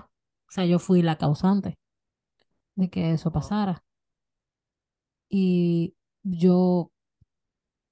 [0.50, 1.78] O sea, yo fui la causante
[2.76, 3.84] de que eso pasara.
[5.30, 6.92] Y yo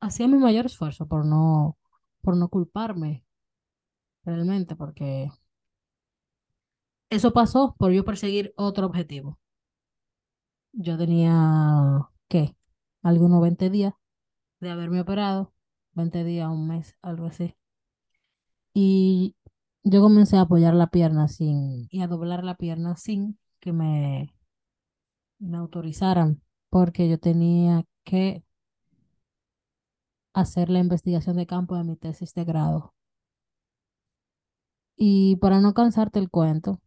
[0.02, 1.78] hacía mi mayor esfuerzo por no,
[2.22, 3.25] por no culparme
[4.26, 5.30] realmente, porque
[7.10, 9.40] eso pasó por yo perseguir otro objetivo.
[10.74, 12.56] Yo tenía, ¿qué?
[13.04, 13.94] Algunos 20 días
[14.60, 15.54] de haberme operado,
[15.94, 17.56] 20 días, un mes, algo así.
[18.74, 19.36] Y
[19.84, 24.36] yo comencé a apoyar la pierna sin, y a doblar la pierna sin que me,
[25.40, 28.44] me autorizaran, porque yo tenía que
[30.34, 32.95] hacer la investigación de campo de mi tesis de grado.
[34.98, 36.82] Y para no cansarte el cuento,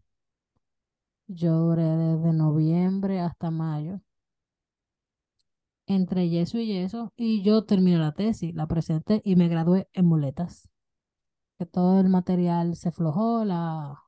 [1.27, 4.01] yo duré desde noviembre hasta mayo,
[5.87, 10.07] entre yeso y yeso, y yo terminé la tesis, la presenté y me gradué en
[10.07, 10.69] muletas.
[11.59, 14.03] Que todo el material se aflojó, la,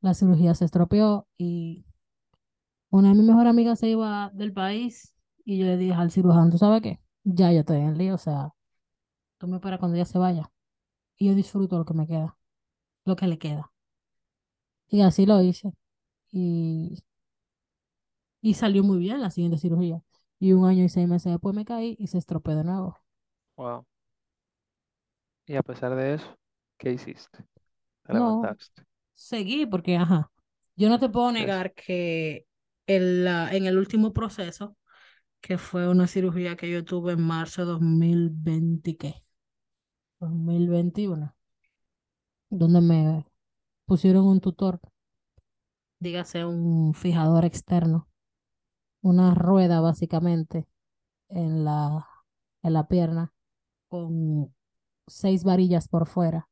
[0.00, 1.84] la cirugía se estropeó y
[2.90, 6.50] una de mis mejores amigas se iba del país y yo le dije al cirujano,
[6.50, 7.00] ¿tú sabes qué?
[7.24, 8.52] Ya yo estoy en el lío, o sea,
[9.38, 10.50] tú me esperas cuando ella se vaya
[11.18, 12.36] y yo disfruto lo que me queda,
[13.10, 13.72] lo que le queda.
[14.88, 15.72] Y así lo hice
[16.32, 16.98] y,
[18.42, 20.02] y salió muy bien la siguiente cirugía.
[20.38, 22.96] Y un año y seis meses después me caí y se estropeó de nuevo.
[23.56, 23.84] wow.
[25.46, 26.38] Y a pesar de eso,
[26.78, 27.44] ¿qué hiciste?
[28.04, 28.84] Te No, levantaste.
[29.14, 30.30] seguí porque, ajá,
[30.76, 32.46] yo no te puedo Es, negar que
[32.86, 34.76] el, la- en el último proceso,
[35.40, 39.14] que fue una cirugía que yo tuve en marzo de 2020, ¿qué?
[40.20, 41.34] 2021,
[42.50, 43.26] donde me
[43.86, 44.80] pusieron un tutor,
[45.98, 48.08] dígase un fijador externo,
[49.02, 50.66] una rueda básicamente
[51.28, 52.06] en la,
[52.62, 53.32] en la pierna
[53.88, 54.54] con
[55.06, 56.48] seis varillas por fuera,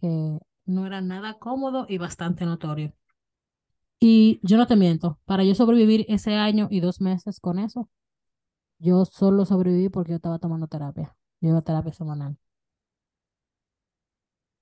[0.00, 2.94] que no era nada cómodo y bastante notorio.
[3.98, 7.88] Y yo no te miento, para yo sobrevivir ese año y dos meses con eso,
[8.78, 11.14] yo solo sobreviví porque yo estaba tomando terapia.
[11.40, 12.38] Yo iba a terapia semanal.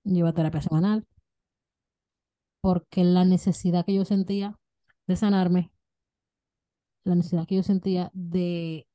[0.05, 1.07] A terapia semanal
[2.61, 4.57] porque la necesidad que yo sentía
[5.07, 5.73] de sanarme,
[7.05, 8.87] la necesidad que yo sentía de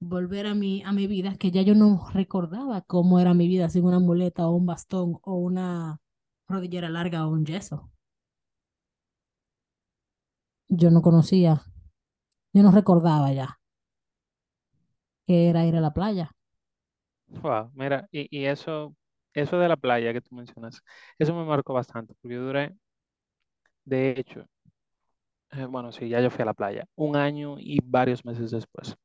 [0.00, 3.68] volver a mi, a mi vida, que ya yo no recordaba cómo era mi vida
[3.70, 6.00] sin una muleta o un bastón o una
[6.48, 7.90] rodillera larga o un yeso.
[10.70, 11.62] Yo no conocía,
[12.54, 13.60] yo no recordaba ya
[15.26, 16.32] que era ir a la playa.
[17.42, 18.94] wow, mira, y, y eso,
[19.40, 20.82] eso de la playa que tú mencionas,
[21.18, 22.74] eso me marcó bastante, porque yo duré,
[23.84, 24.46] de hecho,
[25.50, 28.96] eh, bueno, sí, ya yo fui a la playa, un año y varios meses después.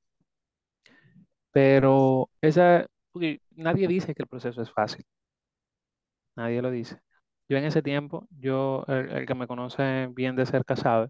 [1.52, 5.06] Pero esa, porque nadie dice que el proceso es fácil,
[6.36, 7.00] nadie lo dice.
[7.50, 11.10] Yo en ese tiempo, yo, el, el que me conoce bien de cerca sabe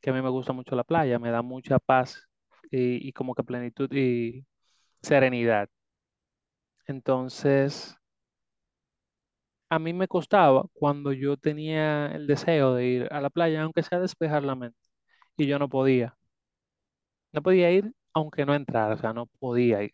[0.00, 2.26] que a mí me gusta mucho la playa, me da mucha paz
[2.70, 4.44] y, y como que plenitud y
[5.02, 5.68] serenidad.
[6.86, 7.94] Entonces,
[9.70, 13.82] a mí me costaba cuando yo tenía el deseo de ir a la playa, aunque
[13.82, 14.78] sea despejar la mente.
[15.38, 16.16] y yo no podía.
[17.34, 19.92] No podía ir aunque no entrara, o sea, no podía ir.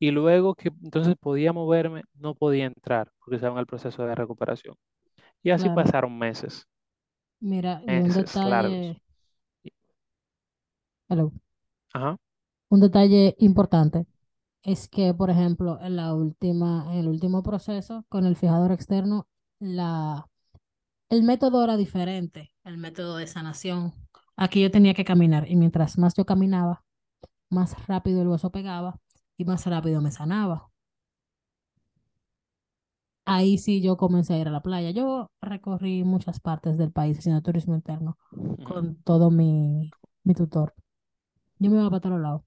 [0.00, 4.14] Y luego que entonces podía moverme, no podía entrar porque estaba en el proceso de
[4.14, 4.74] recuperación.
[5.42, 5.70] Y así Claro.
[5.70, 6.66] pasaron meses,
[7.40, 8.78] Mira, y un meses largos.
[11.08, 11.32] hello,
[11.92, 12.16] Ajá,
[12.70, 14.06] un detalle importante
[14.72, 19.26] es que, por ejemplo, en la última, en el último proceso con el fijador externo,
[19.58, 20.28] la,
[21.10, 23.94] el método era diferente, el método de sanación.
[24.36, 26.84] Aquí yo tenía que caminar y mientras más yo caminaba,
[27.50, 29.00] más rápido el hueso pegaba
[29.38, 30.70] y más rápido me sanaba.
[33.24, 34.90] Ahí sí yo comencé a ir a la playa.
[34.90, 38.16] Yo recorrí muchas partes del país haciendo turismo interno
[38.64, 39.90] con todo mi,
[40.24, 40.74] mi tutor.
[41.58, 42.42] Yo me iba para todos lados.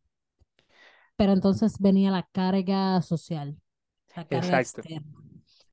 [1.21, 3.61] Pero entonces venía la carga social,
[4.15, 5.13] la carga Exacto, externa.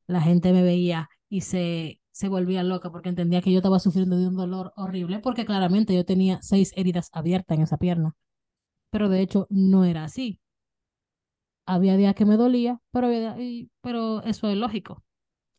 [0.09, 4.19] La gente me veía y se, se volvía loca porque entendía que yo estaba sufriendo
[4.19, 8.15] de un dolor horrible porque claramente yo tenía seis heridas abiertas en esa pierna.
[8.91, 10.41] Pero de hecho no era así.
[11.67, 15.05] Había días que me dolía, pero, había días- pero eso es lógico.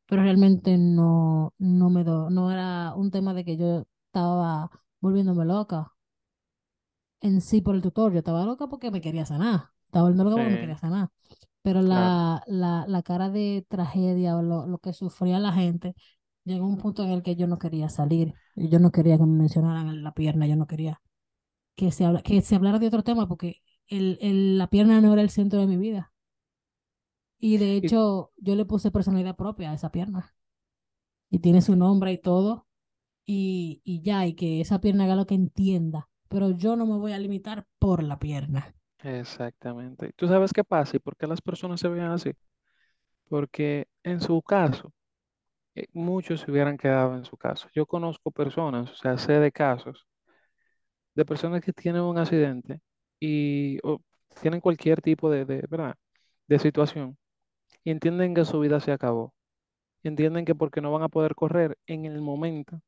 [0.08, 4.72] Pero realmente no, no me do, no era un tema de que yo estaba
[5.02, 5.94] volviéndome loca
[7.22, 8.12] en sí por el tutor.
[8.14, 9.70] Yo estaba loca porque me quería sanar.
[9.90, 10.80] Estaba volviendo loca porque me sí, quería.
[11.64, 15.96] Pero la, la, la cara de tragedia o lo, lo que sufría la gente
[16.46, 18.34] llegó a un punto en el que yo no quería salir.
[18.56, 20.48] Yo no quería que me mencionaran la pierna.
[20.48, 21.02] Yo no quería
[21.76, 25.14] que se, habla, que se hablara de otro tema porque el, el, la pierna no
[25.14, 26.14] era el centro de mi vida.
[27.40, 30.34] Y de hecho, yo le puse personalidad propia a esa pierna.
[31.30, 32.68] Y tiene su nombre y todo.
[33.26, 36.10] y, y ya, y que esa pierna haga lo que entienda.
[36.30, 38.76] Pero yo no me voy a limitar por la pierna.
[39.04, 40.12] Exactamente.
[40.16, 42.32] ¿Tú sabes qué pasa y por qué las personas se veían así?
[43.30, 44.94] Porque en su caso,
[45.76, 47.70] eh, muchos se hubieran quedado en su caso.
[47.74, 50.08] Yo conozco personas, o sea, sé de casos
[51.16, 52.82] de personas que tienen un accidente
[53.20, 54.00] y o
[54.42, 55.96] tienen cualquier tipo de, de, ¿verdad?
[56.48, 57.18] de situación
[57.84, 59.34] y entienden que su vida se acabó.
[60.04, 62.82] Entienden que porque no van a poder correr en el momento,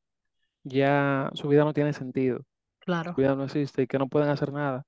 [0.64, 2.40] ya su vida no tiene sentido,
[3.00, 4.86] su Claro, vida no existe y que no pueden hacer nada,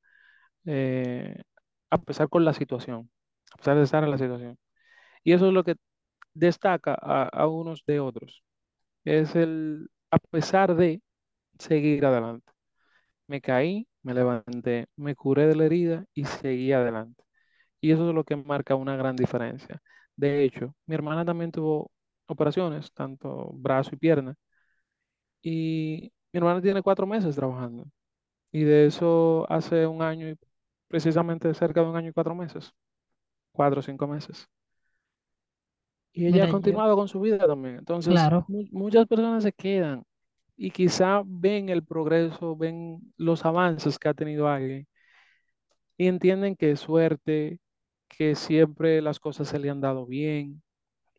[0.67, 1.43] eh,
[1.91, 3.11] a pesar con la situación,
[3.55, 4.59] a pesar de estar en la situación.
[5.25, 5.77] Y eso es lo que
[6.35, 8.45] destaca a, a unos de otros.
[9.05, 11.03] Es el, a pesar de
[11.59, 12.53] seguir adelante.
[13.27, 17.25] Me caí, me levanté, me curé de la herida y seguí adelante.
[17.81, 19.83] Y eso es lo que marca una gran diferencia.
[20.17, 21.93] De hecho, mi hermana también tuvo
[22.27, 24.37] operaciones, tanto brazo y pierna,
[25.43, 27.87] y mi hermana tiene cuatro meses trabajando.
[28.53, 30.37] Y de eso hace un año y
[30.95, 32.73] precisamente cerca de un año y cuatro meses,
[33.53, 34.49] cuatro o cinco meses.
[36.13, 37.77] Y ella ha yo, continuado con su vida también.
[37.79, 40.05] Entonces, claro, mu- muchas personas se quedan
[40.57, 44.87] y quizá ven el progreso, ven los avances que ha tenido alguien
[45.97, 47.61] y entienden que es suerte,
[48.09, 50.63] que siempre las cosas se le han dado bien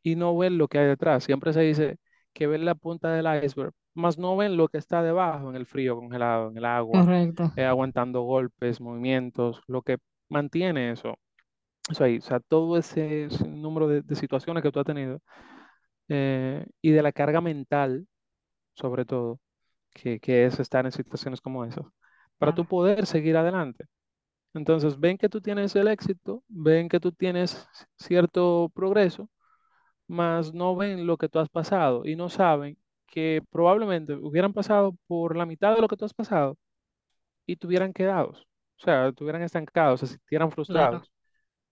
[0.03, 1.23] y no ven lo que hay detrás.
[1.25, 1.97] Siempre se dice
[2.33, 5.65] que ven la punta del iceberg, más no ven lo que está debajo, en el
[5.67, 7.51] frío congelado, en el agua, correcto.
[7.55, 11.17] eh, aguantando golpes, movimientos, lo que mantiene eso.
[11.89, 15.21] Eso ahí, o sea, todo ese, ese número de, de situaciones que tú has tenido
[16.09, 18.07] eh, y de la carga mental,
[18.75, 19.39] sobre todo,
[19.93, 21.85] que, que es estar en situaciones como esas,
[22.39, 23.85] para tú Claro, poder seguir adelante.
[24.53, 27.67] Entonces, ven que tú tienes el éxito, ven que tú tienes
[27.97, 29.29] cierto progreso,
[30.07, 32.77] mas no ven lo que tú has pasado y no saben
[33.07, 36.57] que probablemente hubieran pasado por la mitad de lo que tú has pasado
[37.45, 38.47] y tuvieran quedados,
[38.79, 40.55] o sea, estuvieran estancados, se sintieran claro.
[40.55, 41.11] frustrados.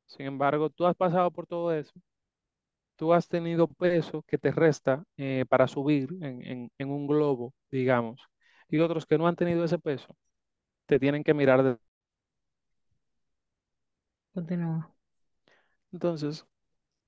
[0.07, 1.93] Sin embargo, tú has pasado por todo eso,
[2.95, 7.53] tú has tenido peso que te resta eh, para subir en, en en un globo,
[7.71, 8.21] digamos,
[8.69, 10.15] y otros que no han tenido ese peso,
[10.87, 11.77] te tienen que mirar de...
[14.33, 14.93] Continúa.
[15.91, 16.45] Entonces,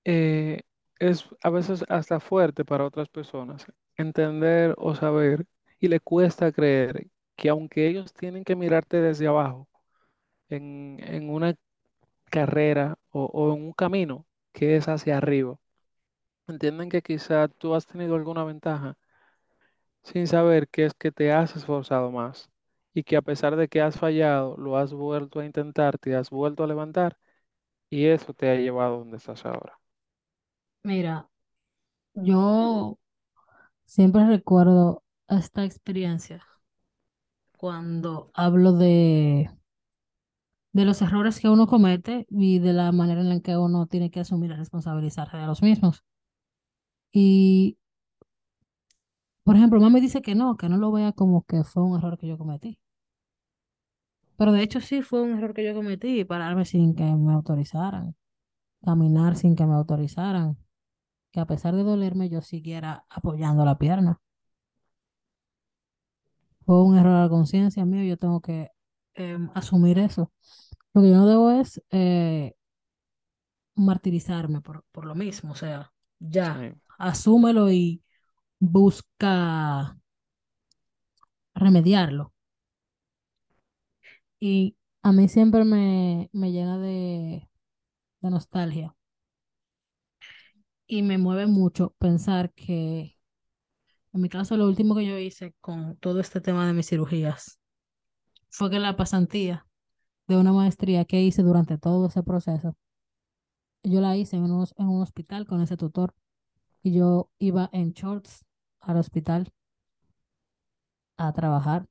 [0.05, 0.61] eh,
[0.99, 3.65] es a veces hasta fuerte para otras personas
[3.97, 5.45] entender o saber
[5.79, 9.67] y le cuesta creer que aunque ellos tienen que mirarte desde abajo
[10.49, 11.55] en, en una
[12.31, 15.57] carrera o, en un camino que es hacia arriba,
[16.47, 18.97] entienden que quizá tú has tenido alguna ventaja
[20.03, 22.49] sin saber que es que te has esforzado más
[22.93, 26.29] y que a pesar de que has fallado, lo has vuelto a intentar, te has
[26.29, 27.17] vuelto a levantar
[27.89, 29.79] y eso te ha llevado donde estás ahora.
[30.83, 31.29] Mira,
[32.15, 32.97] yo
[33.85, 36.45] siempre recuerdo esta experiencia
[37.57, 39.49] cuando hablo de,
[40.73, 44.11] de los errores que uno comete y de la manera en la que uno tiene
[44.11, 46.03] que asumir y responsabilizarse de los mismos.
[47.13, 47.77] Y
[49.45, 52.17] Por ejemplo, mami dice que no, que no lo vea como que fue un error
[52.17, 52.77] que yo cometí.
[54.37, 58.15] Pero de hecho sí fue un error que yo cometí, pararme sin que me autorizaran,
[58.83, 60.57] caminar sin que me autorizaran,
[61.35, 64.21] que a pesar de dolerme yo siguiera apoyando la pierna.
[66.65, 68.71] Fue un error de conciencia mío, yo tengo que
[69.15, 70.31] em, asumir eso.
[70.93, 72.55] Lo que yo no debo es eh,
[73.75, 78.03] martirizarme por, por lo mismo, o sea, ya, Sí, asúmelo y
[78.59, 79.97] busca
[81.55, 82.31] remediarlo.
[84.39, 87.49] Y a mí siempre me, me llena de,
[88.21, 88.95] de nostalgia
[90.87, 93.17] y me mueve mucho pensar que,
[94.13, 97.59] en mi caso, lo último que yo hice con todo este tema de mis cirugías
[98.49, 99.67] fue que la pasantía
[100.27, 102.75] de una maestría que hice durante todo ese proceso,
[103.83, 106.13] yo la hice en, en un hospital con ese tutor
[106.83, 108.45] y yo iba en shorts
[108.79, 109.51] al hospital
[111.17, 111.85] a trabajar.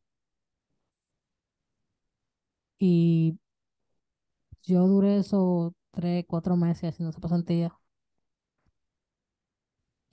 [2.79, 3.39] Y
[4.63, 7.73] yo duré esos tres, cuatro meses haciendo esa pasantía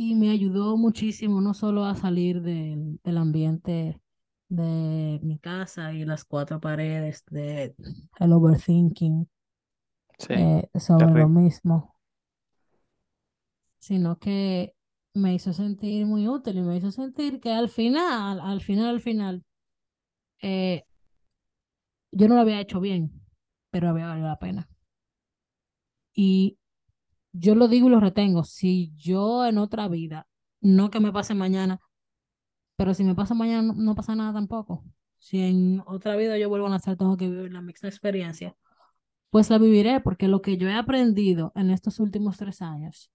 [0.03, 4.01] y me ayudó muchísimo, no solo a salir del, del ambiente
[4.49, 7.75] de mi casa y las cuatro paredes, de
[8.19, 9.29] el overthinking
[10.17, 11.95] sí, eh, sobre lo mismo,
[13.77, 14.73] sino que
[15.13, 19.01] me hizo sentir muy útil y me hizo sentir que al final, al final, al
[19.01, 19.43] final,
[20.41, 20.83] eh,
[22.11, 23.21] yo no lo había hecho bien,
[23.69, 24.67] pero había valido la pena.
[26.15, 26.57] Y
[27.33, 30.27] yo lo digo y lo retengo, si yo en otra vida,
[30.61, 31.79] no que me pase mañana,
[32.75, 34.83] Pero si me pasa mañana, no, no pasa nada tampoco.
[35.19, 38.55] Si en otra vida yo vuelvo a nacer, tengo que vivir la misma experiencia,
[39.31, 43.11] pues la viviré, porque lo que yo he aprendido en estos últimos tres años,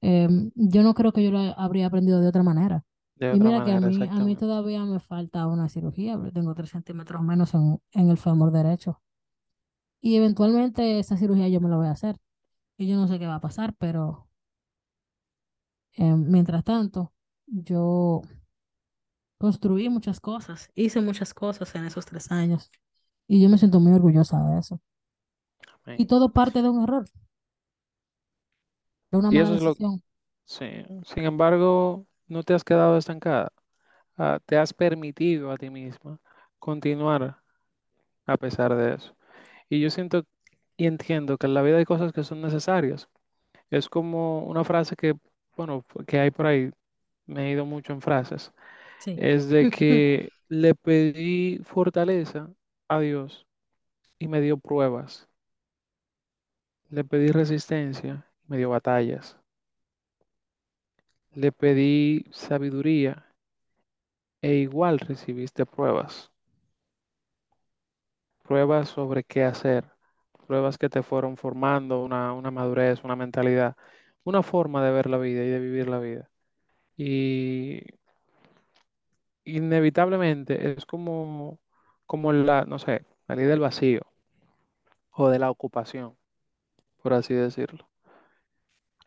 [0.00, 2.84] em, yo no creo que yo lo habría aprendido de otra manera.
[3.16, 6.18] De Y otra mira que a manera, mí, a mí todavía me falta una cirugía,
[6.34, 9.00] tengo tres centímetros menos en, en el fémur derecho.
[10.00, 12.16] Y eventualmente esa cirugía yo me la voy a hacer.
[12.78, 14.28] Y yo no sé qué va a pasar, pero
[15.94, 17.12] em, mientras tanto,
[17.46, 18.22] yo
[19.38, 22.70] construí muchas cosas, hice muchas cosas en esos tres años.
[23.28, 24.80] Y yo me siento muy orgullosa de eso.
[25.98, 27.04] Y todo parte de un error,
[29.10, 29.78] de una Y mala eso es lo,
[30.44, 30.66] sí.
[31.04, 33.52] Sin embargo, no te has quedado estancada.
[34.18, 36.20] Ah, te has permitido a ti misma
[36.60, 37.42] continuar
[38.26, 39.16] a pesar de eso.
[39.70, 40.24] Y yo siento
[40.76, 43.08] y entiendo que en la vida hay cosas que son necesarias.
[43.70, 45.14] Es como una frase que,
[45.56, 46.70] bueno, que hay por ahí,
[47.26, 48.52] me he ido mucho en frases,
[48.98, 49.16] Sí.
[49.16, 52.50] es de que le pedí fortaleza
[52.88, 53.46] a Dios
[54.18, 55.28] y me dio pruebas.
[56.90, 59.38] Le pedí resistencia y me dio batallas.
[61.42, 63.14] Le pedí sabiduría
[64.40, 66.30] e igual recibiste pruebas.
[68.44, 69.84] Pruebas sobre qué hacer.
[70.46, 73.76] Pruebas que te fueron formando una, una madurez, una mentalidad,
[74.24, 76.30] una forma de ver la vida y de vivir la vida.
[76.96, 77.82] Y
[79.44, 81.58] inevitablemente es como,
[82.06, 84.02] como la, no sé, la ley del vacío
[85.10, 86.16] o de la ocupación,
[87.02, 87.88] por así decirlo.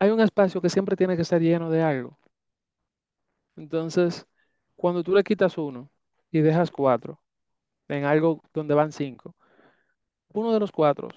[0.00, 2.18] Hay un espacio que siempre tiene que estar lleno de algo.
[3.56, 4.26] Entonces,
[4.76, 5.90] cuando tú le quitas uno
[6.30, 7.20] y dejas cuatro
[7.88, 9.36] en algo donde van cinco,
[10.32, 11.08] uno de los cuatro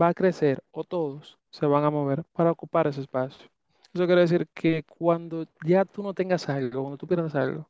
[0.00, 3.48] va a crecer o todos se van a mover para ocupar ese espacio.
[3.94, 7.68] Eso quiere decir que cuando ya tú no tengas algo, cuando tú pierdas algo,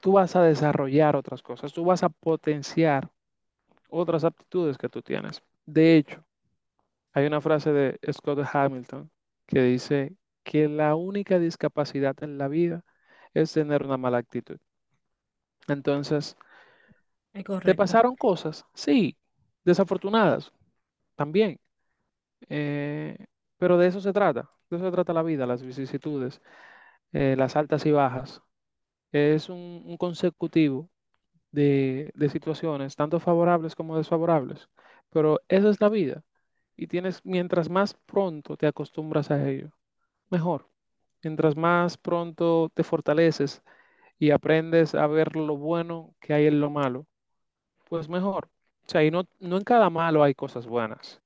[0.00, 3.10] tú vas a desarrollar otras cosas, tú vas a potenciar
[3.90, 5.42] otras aptitudes que tú tienes.
[5.66, 6.24] De hecho,
[7.14, 9.10] hay una frase de Scott Hamilton
[9.46, 12.84] que dice que la única discapacidad en la vida
[13.34, 14.58] es tener una mala actitud.
[15.68, 16.36] Entonces,
[17.32, 18.64] Es ¿te pasaron cosas?
[18.74, 19.16] Sí,
[19.66, 20.52] desafortunadas
[21.16, 21.60] también.
[22.48, 23.16] Eh,
[23.58, 26.42] pero de eso se trata, de eso se trata la vida, las vicisitudes,
[27.12, 28.42] eh, las altas y bajas.
[29.12, 30.90] Es un, consecutivo
[31.52, 34.68] de, de situaciones, tanto favorables como desfavorables.
[35.10, 36.24] Pero esa es la vida.
[36.76, 39.72] Y tienes, mientras más pronto te acostumbras a ello,
[40.30, 40.68] mejor.
[41.22, 43.62] Mientras más pronto te fortaleces
[44.18, 47.06] y aprendes a ver lo bueno que hay en lo malo,
[47.88, 48.50] pues mejor.
[48.88, 51.20] O sea, y no, no en cada malo hay cosas buenas.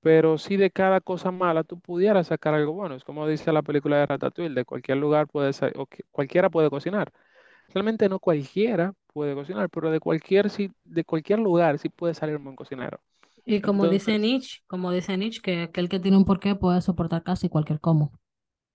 [0.00, 3.62] Pero si de cada cosa mala tú pudieras sacar algo bueno, es como dice la
[3.62, 7.12] película de Ratatouille, de cualquier lugar puede sa- o que- cualquiera puede cocinar.
[7.74, 12.36] Realmente no cualquiera puede cocinar, pero de cualquier, si- de cualquier lugar sí puede salir
[12.36, 13.00] un buen cocinero.
[13.46, 17.22] Y como dice Nietzsche, como dice Nietzsche, que aquel que tiene un porqué puede soportar
[17.22, 18.12] casi cualquier cómo.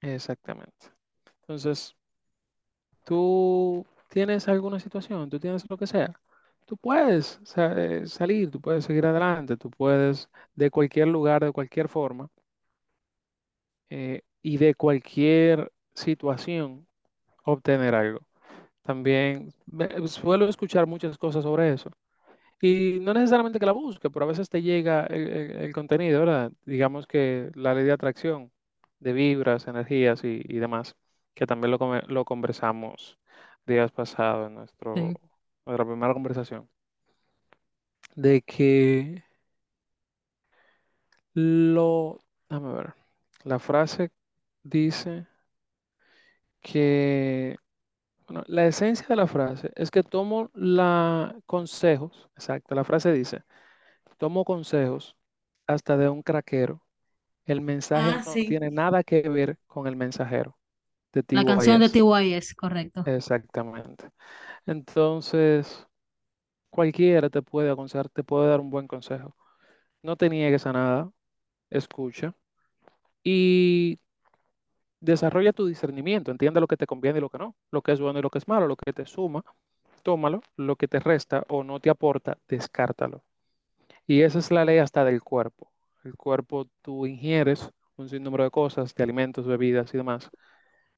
[0.02, 0.92] exactamente.
[1.42, 1.96] Entonces,
[3.04, 6.20] tú tienes alguna situación, tú tienes lo que sea,
[6.72, 11.90] tú puedes eh, salir, tú puedes seguir adelante, tú puedes de cualquier lugar, de cualquier
[11.90, 12.30] forma
[13.90, 16.88] eh, y de cualquier situación
[17.44, 18.22] obtener algo.
[18.84, 19.54] También
[20.06, 21.92] suelo escuchar muchas cosas sobre eso.
[22.62, 26.54] Y no necesariamente que la busque, pero a veces te llega el, contenido, ¿verdad?
[26.66, 28.50] Digamos que la ley de atracción,
[29.00, 30.96] de vibras, energías y, y demás,
[31.34, 33.20] que también lo, lo conversamos
[33.68, 34.96] días pasados en nuestro.
[35.72, 36.70] Nuestra primera conversación,
[38.16, 39.24] de que
[41.34, 42.20] lo,
[42.50, 42.94] déjame ver,
[43.44, 44.12] la frase
[44.64, 45.28] dice
[46.62, 47.58] que,
[48.28, 53.44] bueno, la esencia de la frase es que tomo la consejos, exacto, la frase dice,
[54.18, 55.18] tomo consejos
[55.68, 56.84] hasta de un craquero.
[57.46, 58.46] El mensaje Ah, no sí.
[58.46, 60.58] tiene nada que ver con el mensajero
[61.14, 61.94] de La canción de TYS.
[61.94, 63.04] TYS, correcto.
[63.06, 64.10] Exactamente.
[64.66, 65.88] Entonces,
[66.70, 69.36] cualquiera te puede aconsejar, te puede dar un buen consejo.
[70.04, 71.12] No te niegues a nada,
[71.70, 72.36] escucha
[73.24, 74.00] y
[75.02, 76.32] desarrolla tu discernimiento.
[76.32, 78.30] Entiende lo que te conviene y lo que no, lo que es bueno y lo
[78.30, 79.44] que es malo, lo que te suma,
[80.04, 83.24] tómalo, lo que te resta o no te aporta, descártalo.
[84.08, 85.72] Y esa es la ley hasta del cuerpo.
[86.04, 90.30] El cuerpo tú ingieres un sinnúmero de cosas, de alimentos, bebidas y demás.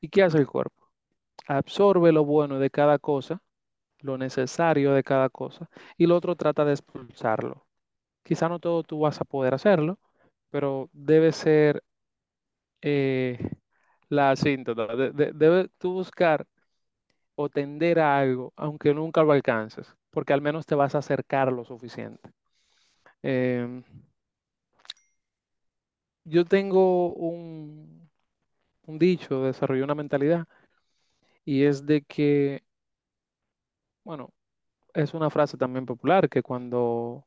[0.04, 0.76] ¿Y qué hace el cuerpo?
[1.47, 3.41] absorbe lo bueno de cada cosa,
[4.01, 7.66] lo necesario de cada cosa, y lo otro trata de expulsarlo.
[8.24, 9.99] Quizá no todo tú vas a poder hacerlo,
[10.51, 11.84] pero debe ser
[12.82, 13.38] eh,
[14.10, 14.88] la asíntota.
[14.95, 16.45] De, de- debe tú buscar
[17.36, 21.51] o tender a algo, aunque nunca lo alcances, porque al menos te vas a acercar
[21.54, 22.32] lo suficiente.
[23.24, 23.84] Em,
[26.26, 28.10] yo tengo un,
[28.86, 30.48] un dicho, desarrollé una mentalidad,
[31.46, 32.64] y es de que,
[34.04, 34.34] bueno,
[34.94, 37.26] es una frase también popular, que cuando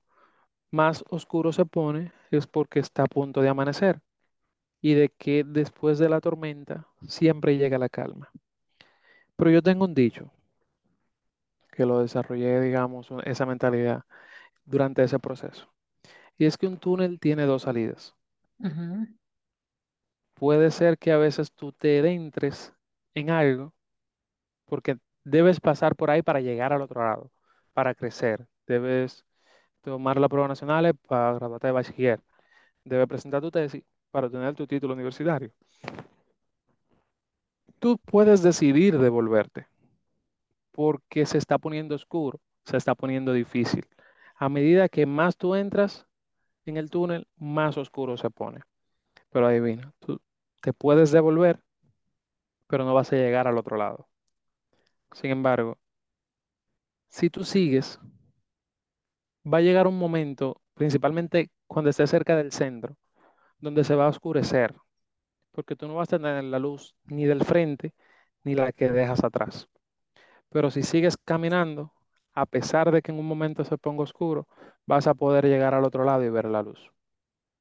[0.71, 4.01] más oscuro se pone es porque está a punto de amanecer
[4.81, 8.31] y de que después de la tormenta siempre llega la calma.
[9.37, 10.31] Pero yo tengo un dicho
[11.73, 14.05] que lo desarrollé, digamos, esa mentalidad
[14.65, 15.69] durante ese proceso.
[16.39, 18.15] Y es que un túnel tiene dos salidas.
[20.37, 22.75] Puede ser que a veces tú te adentres
[23.15, 23.73] en algo
[24.67, 27.33] porque debes pasar por ahí para llegar al otro lado,
[27.73, 28.47] para crecer.
[28.67, 29.25] Debes
[29.81, 32.21] tomar la prueba nacional para graduarte de bachiller.
[32.85, 35.51] Debes presentar tu tesis para obtener tu título universitario.
[37.79, 39.67] Tú puedes decidir devolverte
[40.71, 43.87] porque se está poniendo oscuro, se está poniendo difícil.
[44.35, 46.07] A medida que más tú entras
[46.67, 48.61] en el túnel, más oscuro se pone.
[49.37, 50.19] Pero adivina, tú
[50.63, 51.61] te puedes devolver,
[52.69, 54.09] pero no vas a llegar al otro lado.
[55.13, 55.79] Sin embargo,
[57.09, 57.99] si tú sigues,
[59.53, 62.97] va a llegar un momento, principalmente cuando estés cerca del centro,
[63.61, 64.75] donde se va a oscurecer,
[65.53, 67.95] porque tú no vas a tener la luz ni del frente
[68.45, 69.69] ni la que dejas atrás.
[70.51, 71.93] Pero si sigues caminando,
[72.35, 74.49] a pesar de que en un momento se ponga oscuro,
[74.87, 76.93] vas a poder llegar al otro lado y ver la luz.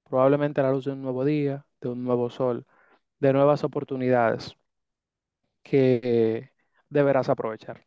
[0.09, 2.65] Probablemente la luz de un nuevo día, de un nuevo sol,
[3.19, 4.55] de nuevas oportunidades
[5.63, 6.51] que
[6.89, 7.85] deberás aprovechar.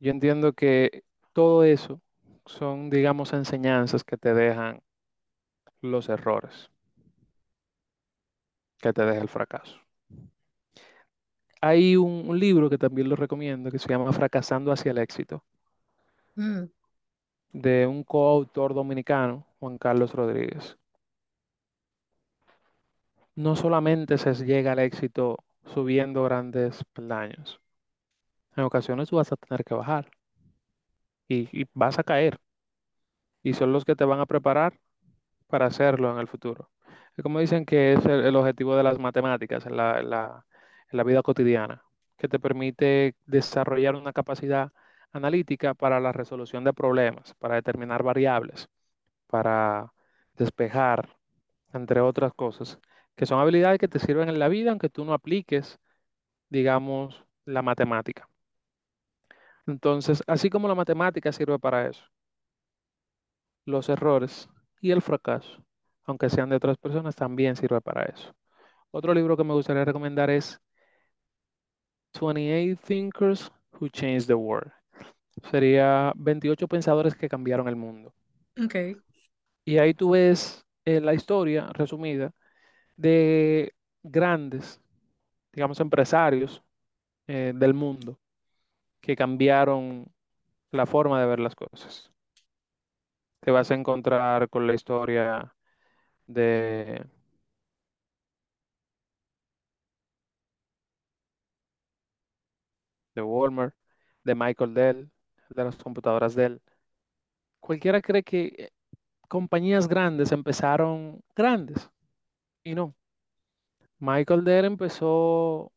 [0.00, 2.00] Yo entiendo que todo eso
[2.46, 4.82] son, digamos, enseñanzas que te dejan
[5.80, 6.70] los errores,
[8.80, 9.78] que te deja el fracaso.
[11.60, 15.44] Hay un, un libro que también lo recomiendo que se llama Fracasando hacia el éxito,
[16.36, 16.68] Mm,
[17.52, 20.78] de un coautor dominicano, Juan Carlos Rodríguez.
[23.36, 27.60] no solamente se llega al éxito subiendo grandes peldaños.
[28.56, 30.10] En ocasiones vas a tener que bajar
[31.28, 32.38] y, vas a caer.
[33.42, 34.80] Y son los que te van a preparar
[35.48, 36.70] para hacerlo en el futuro.
[37.16, 40.44] Es como dicen que es el, objetivo de las matemáticas en la
[41.04, 41.84] vida cotidiana,
[42.18, 44.72] que te permite desarrollar una capacidad
[45.12, 48.68] analítica para la resolución de problemas, para determinar variables,
[49.28, 49.92] para
[50.34, 51.16] despejar,
[51.72, 52.78] entre otras cosas,
[53.16, 55.78] que son habilidades que te sirven en la vida aunque tú no apliques
[56.48, 58.28] digamos, la matemática.
[59.66, 62.04] Entonces, así como la matemática sirve para eso,
[63.66, 64.48] los errores
[64.80, 65.62] y el fracaso,
[66.04, 68.34] aunque sean de otras personas, también sirve para eso.
[68.90, 70.60] Otro libro que me gustaría recomendar es
[72.20, 74.72] 28 Thinkers Who Changed the World.
[75.50, 78.14] Sería 28 pensadores que cambiaron el mundo.
[78.58, 78.76] ok.
[79.66, 82.32] Y ahí tú ves eh, la historia resumida
[82.96, 84.80] de grandes
[85.52, 86.62] digamos, empresarios
[87.28, 88.20] eh, del mundo
[89.00, 90.06] que cambiaron
[90.72, 92.12] la forma de ver las cosas.
[93.40, 95.54] Te vas a encontrar con la historia
[96.26, 97.04] de,
[103.14, 103.74] de Walmart,
[104.24, 105.10] de Michael Dell,
[105.50, 106.60] de las computadoras Dell.
[107.60, 108.70] Cualquiera cree que eh,
[109.26, 111.90] compañías grandes empezaron grandes
[112.64, 112.94] y no.
[113.98, 115.72] Michael Dell empezó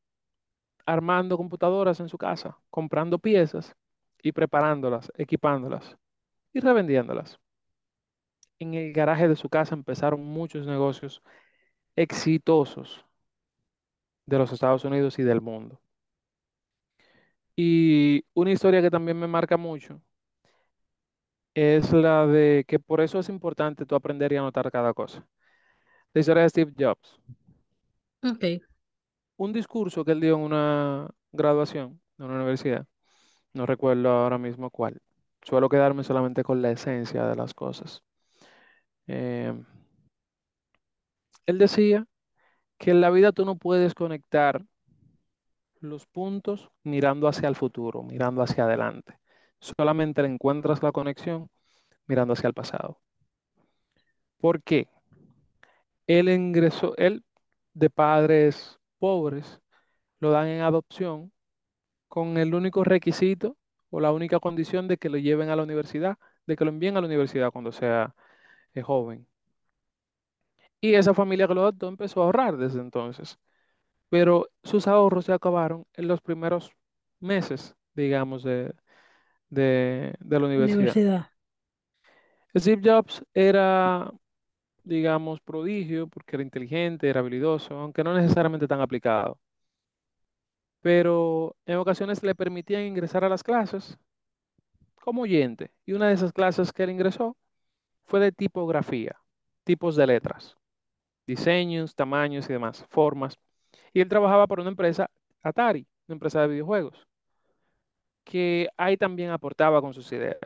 [0.86, 3.76] armando computadoras en su casa, comprando piezas
[4.24, 5.98] y preparándolas, equipándolas
[6.54, 7.40] y revendiéndolas.
[8.60, 11.22] En el garaje de su casa empezaron muchos negocios
[11.96, 13.06] exitosos
[14.26, 15.80] de los Estados Unidos y del mundo.
[17.56, 20.02] Y una historia que también me marca mucho
[21.54, 25.26] es la de que por eso es importante tú aprender y anotar cada cosa.
[26.14, 27.20] La historia de Steve Jobs.
[28.24, 28.62] Ok.
[29.38, 32.86] Un discurso que él dio en una graduación de una universidad,
[33.54, 35.02] no recuerdo ahora mismo cuál.
[35.42, 38.04] Suelo quedarme solamente con la esencia de las cosas.
[39.08, 39.54] Eh,
[41.46, 42.06] él decía
[42.78, 44.66] que en la vida tú no puedes conectar
[45.80, 49.19] los puntos mirando hacia el futuro, mirando hacia adelante.
[49.60, 51.50] Solamente encuentras la conexión
[52.08, 53.00] mirando hacia el pasado.
[54.40, 54.88] ¿Por qué?
[56.08, 57.24] Él ingresó, él
[57.74, 59.62] de padres pobres,
[60.20, 61.32] lo dan en adopción
[62.08, 63.58] con el único requisito
[63.92, 66.98] o la única condición de que lo lleven a la universidad, de que lo envíen
[66.98, 68.16] a la universidad cuando sea
[68.74, 69.28] eh, joven.
[70.82, 73.40] Y esa familia que lo adoptó empezó a ahorrar desde entonces.
[74.10, 76.72] Pero sus ahorros se acabaron en los primeros
[77.20, 78.74] meses, digamos, de,
[79.50, 80.78] de, de la universidad.
[80.80, 81.30] Universidad.
[82.56, 84.12] Steve Jobs era,
[84.84, 89.40] digamos, prodigio porque era inteligente, era habilidoso, aunque no necesariamente tan aplicado.
[90.82, 93.98] Pero en ocasiones le permitían ingresar a las clases
[94.96, 95.72] como oyente.
[95.86, 97.36] Y una de esas clases que él ingresó
[98.06, 99.16] fue de tipografía,
[99.64, 100.58] tipos de letras,
[101.28, 103.38] diseños, tamaños y demás, formas.
[103.94, 105.10] Y él trabajaba para una empresa,
[105.44, 107.09] Atari, una empresa de videojuegos,
[108.30, 110.38] que ahí también aportaba con sus ideas.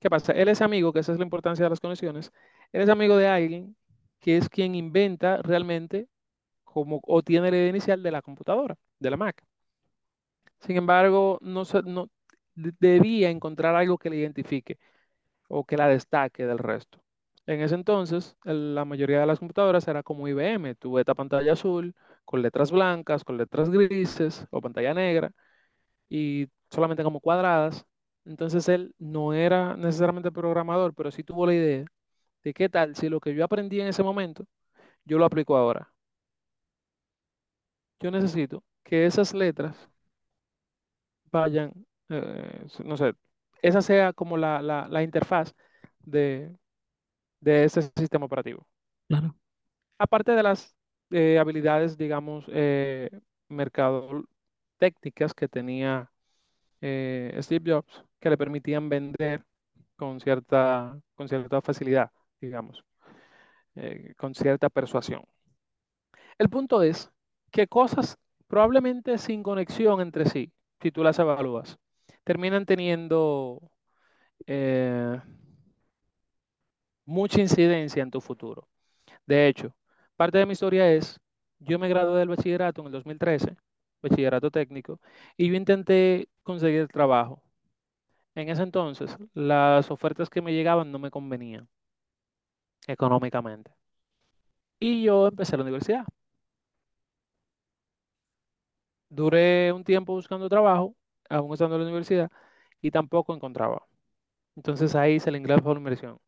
[0.00, 0.32] ¿Qué pasa?
[0.32, 2.32] Él es amigo, que esa es la importancia de las conexiones,
[2.72, 3.76] él es amigo de alguien
[4.20, 6.08] que es quien inventa realmente
[6.64, 9.44] como, o tiene la idea inicial de la computadora, de la Mac.
[10.60, 12.10] Sin embargo, no, no
[12.54, 14.78] de- debía encontrar algo que le identifique
[15.48, 17.00] o que la destaque del resto.
[17.46, 21.94] En ese entonces, la mayoría de las computadoras era como IBM, tuve esta pantalla azul,
[22.24, 25.32] con letras blancas, con letras grises o pantalla negra
[26.08, 27.86] y solamente como cuadradas.
[28.24, 31.84] Entonces él no era necesariamente programador, pero sí tuvo la idea
[32.44, 34.46] de qué tal si lo que yo aprendí en ese momento,
[35.04, 35.92] yo lo aplico ahora.
[38.00, 39.76] Yo necesito que esas letras
[41.30, 41.72] vayan,
[42.08, 43.14] eh, no sé,
[43.62, 45.54] esa sea como la, la- la interfaz
[46.00, 46.56] de,
[47.40, 48.66] de ese sistema operativo.
[49.08, 49.34] Claro.
[49.98, 50.76] Aparte de las
[51.10, 53.10] eh, habilidades, digamos, eh,
[53.48, 54.24] mercado
[54.78, 56.12] técnicas que tenía
[56.80, 59.44] eh, Steve Jobs, que le permitían vender
[59.96, 62.10] con cierta, con cierta facilidad,
[62.40, 62.84] digamos,
[63.74, 65.24] eh, con cierta persuasión.
[66.38, 67.10] El punto es
[67.50, 71.78] que cosas probablemente sin conexión entre sí, si tú las evalúas,
[72.24, 73.60] terminan teniendo
[74.46, 75.20] eh,
[77.04, 78.68] mucha incidencia en tu futuro.
[79.26, 79.74] De hecho,
[80.16, 81.18] parte de mi historia es,
[81.58, 83.56] yo me gradué del bachillerato en el 2013,
[84.02, 85.00] bachillerato técnico,
[85.36, 87.42] y yo intenté conseguir trabajo.
[88.34, 91.68] En ese entonces, las ofertas que me llegaban no me convenían
[92.88, 93.70] económicamente.
[94.80, 96.04] Y yo empecé la universidad.
[99.10, 100.94] Duré un tiempo buscando trabajo,
[101.28, 102.30] aún estando en la universidad,
[102.82, 103.86] y tampoco encontraba.
[104.56, 106.18] Entonces ahí hice el inglés por inversión.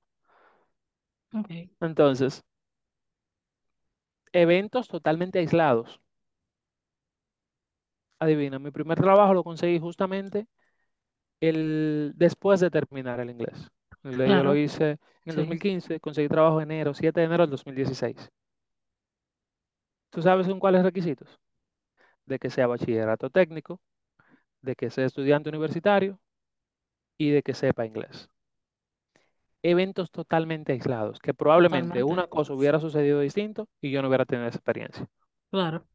[1.35, 1.51] Ok.
[1.81, 2.45] Entonces,
[4.33, 6.01] eventos totalmente aislados.
[8.21, 10.47] Adivina, mi primer trabajo lo conseguí justamente
[11.41, 13.71] el, después de terminar el inglés.
[14.05, 15.37] El Yo lo hice en el Sí.
[15.37, 18.31] 2015, conseguí trabajo en enero, 7 de enero del 2016.
[20.11, 21.39] ¿Tú sabes con cuáles requisitos?
[22.27, 23.81] De que sea bachillerato técnico,
[24.63, 26.21] de que sea estudiante universitario
[27.19, 28.29] y de que sepa inglés.
[29.63, 32.13] Eventos totalmente aislados, que probablemente Totalmente.
[32.13, 35.07] una cosa hubiera sucedido distinto y yo no hubiera tenido esa experiencia.
[35.51, 35.87] Claro.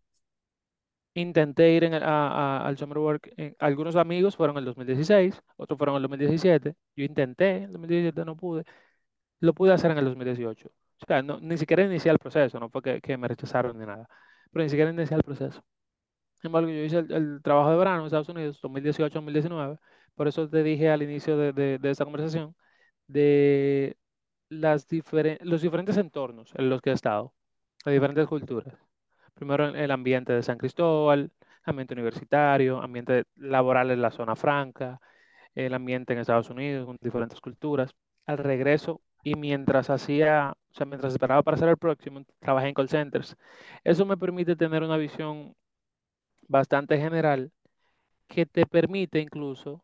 [1.17, 4.65] Intenté ir en el- a- a- al Summer Work, en- algunos amigos fueron en el
[4.65, 6.75] 2016, otros fueron en el 2017.
[6.95, 8.65] Yo intenté, en el 2017 no pude,
[9.41, 10.69] lo pude hacer en el 2018.
[11.03, 13.85] O sea, no- ni siquiera inicié el proceso, no fue que, que me rechazaron ni
[13.85, 14.07] nada,
[14.51, 15.63] pero ni siquiera inicié el proceso.
[16.41, 19.77] Sin embargo, yo hice el, el trabajo de verano en Estados Unidos, 2018-2019,
[20.15, 22.55] por eso te dije al inicio de, de, de esta conversación,
[23.07, 23.97] de
[24.49, 27.33] las diferen- los diferentes entornos en los que he estado,
[27.85, 28.75] las diferentes culturas.
[29.35, 31.31] Primero el ambiente de San Cristóbal,
[31.63, 34.99] ambiente universitario, ambiente laboral en la zona franca,
[35.55, 37.93] el ambiente en Estados Unidos con diferentes culturas.
[38.25, 42.73] Al regreso y mientras hacía, o sea, mientras esperaba para hacer el próximo, trabajé en
[42.75, 43.37] call centers.
[43.83, 45.55] Eso me permite tener una visión
[46.47, 47.51] bastante general
[48.27, 49.83] que te permite incluso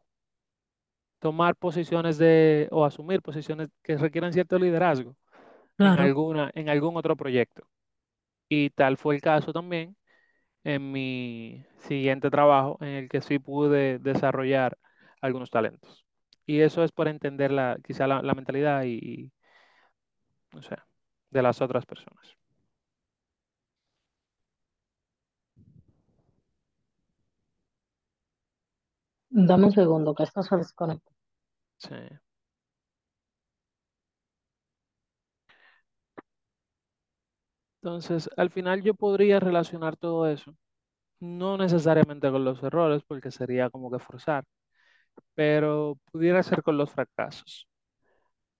[1.19, 5.15] tomar posiciones de o asumir posiciones que requieran cierto liderazgo
[5.79, 7.63] en alguna, en algún otro proyecto.
[8.51, 9.95] Y tal fue el caso también
[10.65, 14.77] en mi siguiente trabajo en el que sí pude desarrollar
[15.21, 16.05] algunos talentos.
[16.47, 19.33] Y eso es por entender la, quizá la, la mentalidad y, y,
[20.53, 20.75] no sé,
[21.29, 22.37] de las otras personas.
[29.47, 31.11] dame un segundo, que esto se desconecta.
[31.77, 31.95] Sí,
[37.82, 40.55] Entonces, al final yo podría relacionar todo eso,
[41.19, 44.45] no necesariamente con los errores, porque sería como que forzar,
[45.36, 47.67] pero pudiera ser con los fracasos.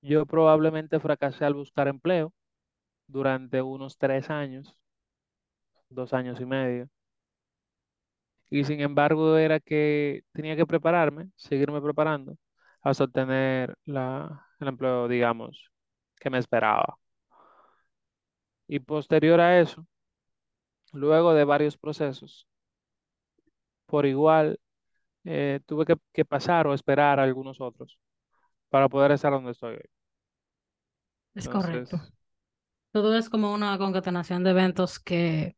[0.02, 2.34] Yo probablemente fracasé al buscar empleo
[3.08, 4.76] durante unos tres años,
[5.90, 6.90] dos años y medio,
[8.50, 12.38] y sin embargo era que tenía que prepararme, seguirme preparando,
[12.82, 15.72] hasta obtener la, el empleo, digamos,
[16.20, 16.98] que me esperaba.
[18.72, 19.86] Y posterior a eso,
[20.94, 22.48] luego de varios procesos,
[23.86, 24.62] por igual
[25.26, 28.00] eh, tuve que, que pasar o esperar a algunos otros
[28.70, 29.90] para poder estar donde estoy hoy.
[31.34, 32.00] Es correcto.
[32.94, 35.58] Todo es como una concatenación de eventos que,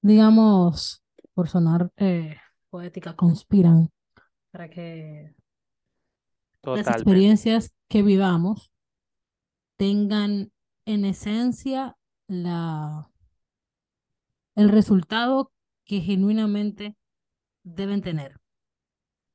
[0.00, 1.02] digamos,
[1.32, 2.36] por sonar eh,
[2.70, 3.90] poética, conspiran
[4.52, 5.34] para que
[6.62, 8.70] las experiencias que vivamos
[9.76, 10.52] tengan
[10.86, 11.96] en esencia
[12.42, 13.08] la,
[14.56, 15.52] el resultado
[15.84, 16.96] que genuinamente
[17.64, 18.40] deben tener,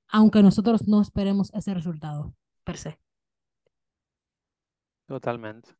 [0.09, 2.35] aunque nosotros no esperemos ese resultado
[2.65, 2.99] per se.
[5.07, 5.75] totalmente.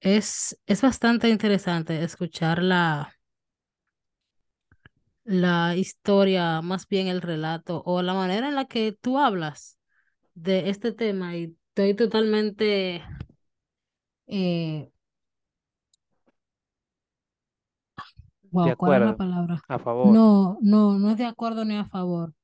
[0.00, 3.14] Es, es bastante interesante escuchar la,
[5.24, 9.78] la historia, más bien el relato o la manera en la que tú hablas
[10.34, 13.02] de este tema y estoy totalmente,
[14.26, 14.91] eh,
[18.60, 19.64] De wow, ¿cuál es la acuerdo, palabra?
[19.68, 22.34] a favor, No, no, no es de acuerdo ni a favor.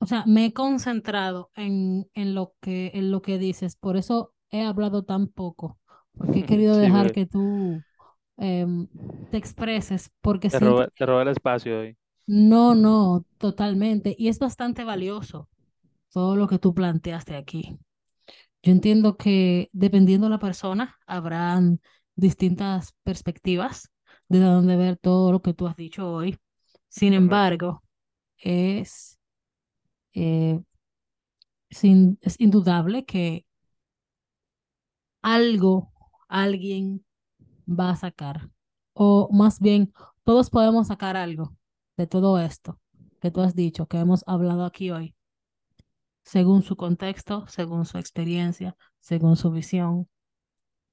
[0.00, 4.32] O sea, me he concentrado en, en lo que, en lo que dices, por eso
[4.50, 5.78] he hablado tan poco,
[6.16, 7.84] porque he querido Sí, dejar que tú
[8.38, 8.88] em,
[9.30, 11.96] te expreses, porque te robé el espacio hoy.
[12.26, 14.14] No, no, totalmente.
[14.18, 15.48] Y es bastante valioso
[16.12, 17.78] todo lo que tú planteaste aquí.
[18.62, 21.80] Yo entiendo que dependiendo de la persona, habrán
[22.16, 23.90] distintas perspectivas
[24.28, 26.38] de donde ver todo lo que tú has dicho hoy.
[26.88, 27.82] Sin embargo,
[28.38, 29.18] es,
[30.14, 30.60] eh,
[31.70, 33.46] sin- es indudable que
[35.22, 35.92] algo,
[36.28, 37.04] alguien
[37.68, 38.50] va a sacar.
[38.94, 39.92] O más bien,
[40.24, 41.56] todos podemos sacar algo
[41.96, 42.80] de todo esto
[43.20, 45.14] que tú has dicho, que hemos hablado aquí hoy.
[46.22, 50.08] según su contexto, según su experiencia, según su visión,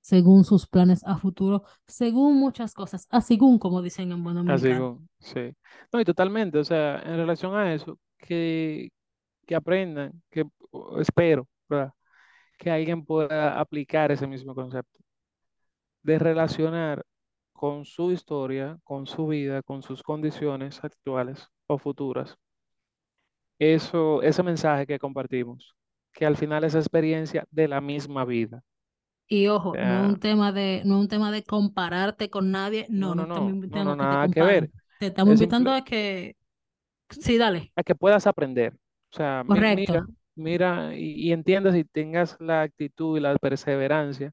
[0.06, 4.68] según sus planes a futuro, según muchas cosas, a según, como dicen en buen Así
[4.68, 4.80] dominicano.
[4.80, 5.51] como, sí.
[5.91, 8.89] No, y totalmente, o sea, en relación a eso, que,
[9.47, 10.45] que aprendan, que
[10.99, 11.91] espero, ¿verdad?
[12.58, 14.99] Que alguien pueda aplicar ese mismo concepto
[16.03, 17.03] de relacionar
[17.51, 22.38] con su historia, con su vida, con sus condiciones actuales o futuras,
[23.60, 25.76] eso, ese mensaje que compartimos,
[26.14, 28.62] que al final es experiencia de la misma vida.
[29.28, 32.86] Y ojo, no es un tema de, no es un tema de compararte con nadie,
[32.89, 34.71] no, no, no no, no, no, invitando no, a que te nada que ver.
[34.97, 36.38] Te estamos Es invitando simple, a que,
[37.09, 38.73] sí, dale, a que puedas aprender.
[39.11, 39.93] O sea, correcto.
[39.93, 40.05] mira,
[40.36, 44.32] mira y, y entiendas y tengas la actitud y la perseverancia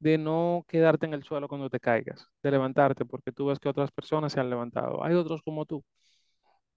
[0.00, 3.68] de no quedarte en el suelo cuando te caigas, de levantarte, porque tú ves que
[3.70, 5.04] otras personas se han levantado.
[5.04, 5.84] Hay otros como tú.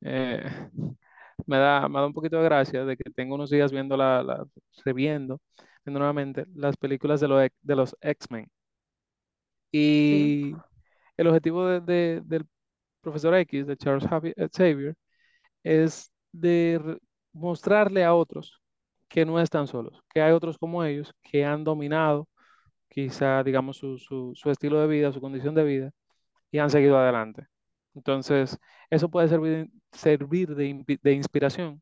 [0.02, 0.44] Eh,
[1.48, 4.24] me da, me da un poquito de gracia de que tengo unos días viendo la,
[4.24, 4.46] la
[4.94, 5.42] viendo
[5.86, 8.50] nuevamente las películas de, los de los X-Men.
[9.72, 10.52] Sí.
[10.52, 10.56] Y
[11.18, 12.46] el objetivo de- de- del
[13.02, 14.06] profesor X, de Charles
[14.36, 14.96] eh, Xavier,
[15.64, 17.00] es de
[17.34, 18.62] mostrarle a otros
[19.10, 22.28] que no están solos, que hay otros como ellos que han dominado
[22.90, 25.92] quizá, digamos, su, su, su estilo de vida, su condición de vida,
[26.52, 27.48] y han seguido adelante.
[27.96, 28.58] Entonces,
[28.90, 31.82] eso puede servir, servir de, de inspiración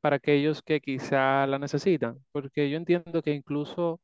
[0.00, 4.00] para aquellos que quizá la necesitan, porque yo entiendo que incluso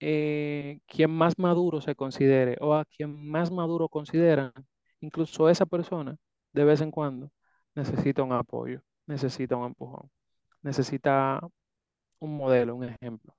[0.00, 4.52] eh, quien más maduro se considere o a quien más maduro consideran,
[5.00, 6.16] incluso esa persona,
[6.52, 7.30] de vez en cuando,
[7.74, 10.10] necesita un apoyo, necesita un empujón,
[10.62, 11.40] necesita
[12.20, 13.34] un modelo, un ejemplo.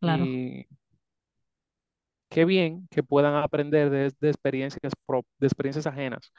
[0.00, 0.66] Claro, Y
[2.28, 6.32] qué bien que puedan aprender de, de experiencias, pro- de experiencias ajenas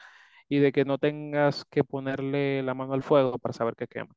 [0.48, 4.14] y de que no tengas que ponerle la mano al fuego para saber que quema.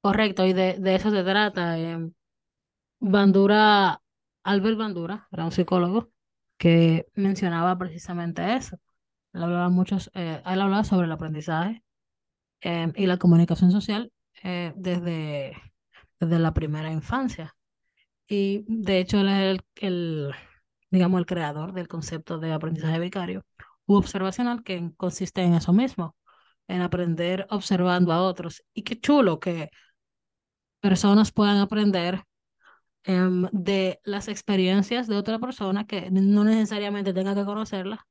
[0.00, 1.78] correcto, y de, de eso se trata.
[1.78, 2.12] em,
[3.00, 4.02] Bandura,
[4.44, 6.10] Albert Bandura, era un psicólogo
[6.58, 8.78] que mencionaba precisamente eso.
[9.34, 11.84] Él hablaba, muchos, eh, él hablaba sobre el aprendizaje
[12.62, 14.12] em, y la comunicación social
[14.44, 15.56] eh, desde,
[16.20, 17.54] desde la primera infancia.
[18.28, 20.34] Y de hecho, él es el, el,
[20.90, 23.44] digamos, el creador del concepto de aprendizaje vicario
[23.94, 26.16] observacional, que consiste en eso mismo,
[26.68, 28.64] en aprender observando a otros.
[28.74, 29.70] Y qué chulo que
[30.80, 32.24] personas puedan aprender
[33.04, 38.06] em, de las experiencias de otra persona que no necesariamente tenga que conocerla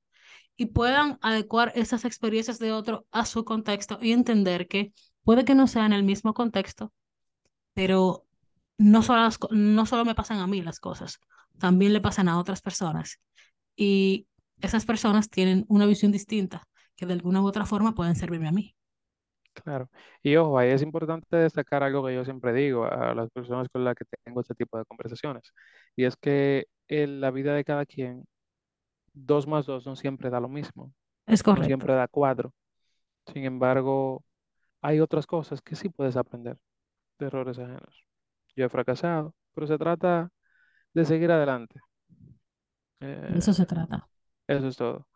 [0.58, 5.56] y puedan adecuar esas experiencias de otro a su contexto y entender que puede que
[5.56, 6.94] no sea en el mismo contexto,
[7.74, 8.26] pero
[8.78, 11.20] no solo, no solo me pasan a mí las cosas,
[11.60, 13.20] también le pasan a otras personas.
[13.76, 14.28] Y
[14.66, 16.64] esas personas tienen una visión distinta
[16.96, 18.76] que de alguna u otra forma pueden servirme a mí.
[19.54, 19.90] Claro.
[20.22, 23.84] Y ojo, ahí es importante destacar algo que yo siempre digo a las personas con
[23.86, 25.54] las que tengo este tipo de conversaciones.
[25.96, 28.26] Y es que en la vida de cada quien,
[29.14, 30.94] dos más dos no siempre da lo mismo,
[31.28, 31.66] Es no correcto.
[31.66, 32.54] siempre da cuatro.
[33.34, 34.24] Sin embargo,
[34.82, 36.58] hay otras cosas que sí puedes aprender
[37.20, 38.06] de errores ajenos.
[38.56, 40.30] Yo he fracasado, pero se trata
[40.94, 41.80] de seguir adelante.
[43.28, 44.10] De eso se Eh, trata.
[44.48, 45.08] Eso es todo.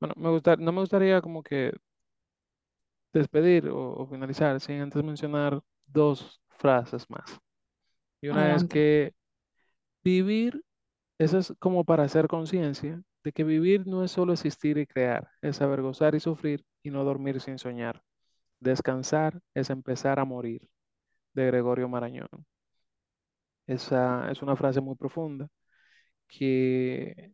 [0.00, 1.72] Bueno, me gusta, no me gustaría como que
[3.12, 7.40] despedir o, o finalizar sin antes mencionar dos frases más.
[8.20, 9.14] Y una es que
[10.04, 10.64] vivir,
[11.18, 15.28] eso es como para hacer conciencia de que vivir no es solo existir y crear,
[15.42, 18.02] es saber gozar y sufrir y no dormir sin soñar.
[18.60, 20.68] Descansar es empezar a morir,
[21.34, 22.28] de Gregorio Marañón.
[23.66, 25.48] Esa es una frase muy profunda
[26.28, 27.32] que,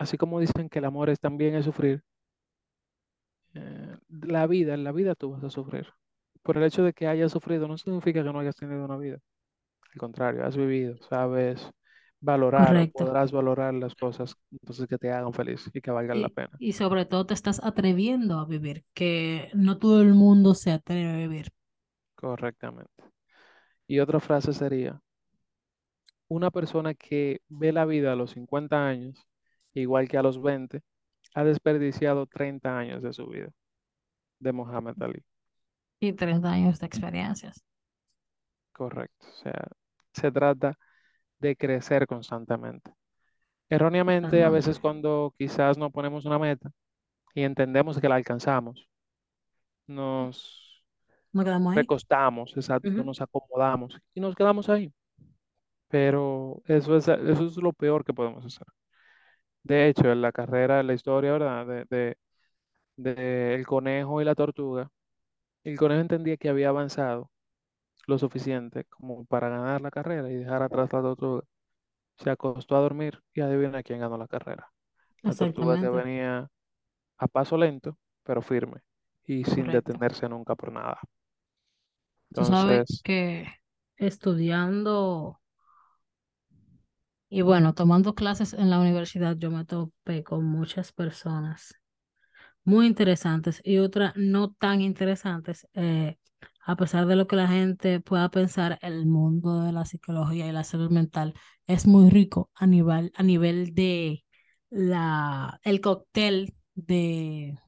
[0.00, 2.02] así como dicen que el amor es también es sufrir,
[3.54, 5.86] eh, la vida, en la vida tú vas a sufrir.
[6.42, 9.18] Por el hecho de que hayas sufrido no significa que no hayas tenido una vida.
[9.92, 11.70] Al contrario, has vivido, sabes
[12.18, 13.04] valorar Correcto.
[13.04, 16.50] podrás valorar las cosas entonces que te hagan feliz y que valgan la pena.
[16.58, 21.10] y sobre todo te estás atreviendo a vivir, que no todo el mundo se atreve
[21.10, 21.48] a vivir.
[22.14, 23.04] Correctamente.
[23.86, 25.00] Y otra frase sería,
[26.28, 29.26] una persona que ve la vida a los 50 años,
[29.74, 30.82] igual que a los 20,
[31.34, 33.50] ha desperdiciado 30 años de su vida,
[34.40, 35.24] de Mohamed Ali.
[35.98, 37.64] Y 30 años de experiencias.
[38.72, 39.26] Correcto.
[39.28, 39.68] O sea,
[40.12, 40.78] se trata
[41.38, 42.92] de crecer constantemente.
[43.68, 46.70] Erróneamente, a veces cuando quizás no ponemos una meta
[47.34, 48.88] y entendemos que la alcanzamos,
[49.86, 50.84] nos
[51.32, 51.82] Nos quedamos ahí.
[51.82, 54.92] recostamos, exacto, nos acomodamos y nos quedamos ahí.
[55.88, 58.66] Pero eso es, eso es lo peor que podemos hacer.
[59.62, 61.66] De hecho, en la carrera, en la historia, ¿verdad?
[61.66, 62.16] De, de,
[62.96, 64.90] de el conejo y la tortuga,
[65.64, 67.30] el conejo entendía que había avanzado
[68.06, 71.44] lo suficiente como para ganar la carrera y dejar atrás la tortuga.
[72.18, 74.70] Se acostó a dormir y adivina quién ganó la carrera.
[75.26, 76.48] La tortuga que venía
[77.18, 78.82] a paso lento, pero firme
[79.26, 79.72] y sin Correcto.
[79.72, 81.00] detenerse nunca por nada.
[82.32, 83.46] Tú sabes Entonces, que
[83.96, 85.39] estudiando
[87.30, 91.74] y bueno, tomando clases en la universidad, yo me topé con muchas personas
[92.64, 95.66] muy interesantes y otras no tan interesantes.
[95.74, 96.16] eh,
[96.66, 100.52] a pesar de lo que la gente pueda pensar, el mundo de la psicología y
[100.52, 101.34] la salud mental
[101.66, 104.24] es muy rico a nivel, a nivel de
[104.70, 107.58] la, el cóctel de,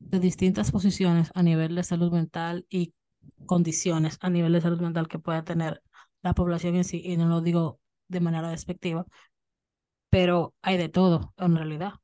[0.00, 2.94] de distintas posiciones a nivel de salud mental y
[3.46, 5.82] condiciones a nivel de salud mental que pueda tener
[6.22, 9.06] la población en sí, y no lo digo de manera despectiva,
[10.10, 11.94] pero hay de todo en realidad.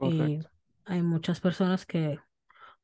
[0.00, 0.40] Y
[0.84, 2.18] hay muchas personas que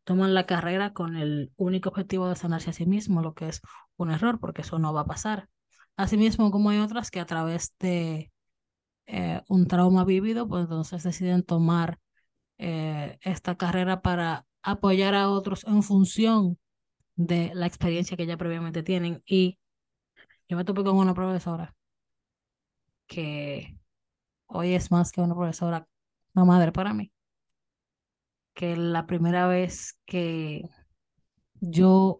[0.04, 3.60] toman la carrera con el único objetivo de sanarse a sí mismo, lo que es
[3.96, 5.48] un error, porque eso no va a pasar.
[5.96, 8.30] Asimismo, como hay otras que a través de
[9.06, 11.98] eh, un trauma vivido, pues entonces deciden tomar
[12.58, 16.58] eh, esta carrera para apoyar a otros en función
[17.16, 19.22] de la experiencia que ya previamente tienen.
[19.26, 19.58] Y
[20.48, 21.74] yo me topé con una profesora
[23.06, 23.78] que
[24.46, 25.88] hoy es más que una profesora,
[26.34, 27.12] una madre para mí.
[28.54, 30.62] Que la primera vez que
[31.60, 32.18] yo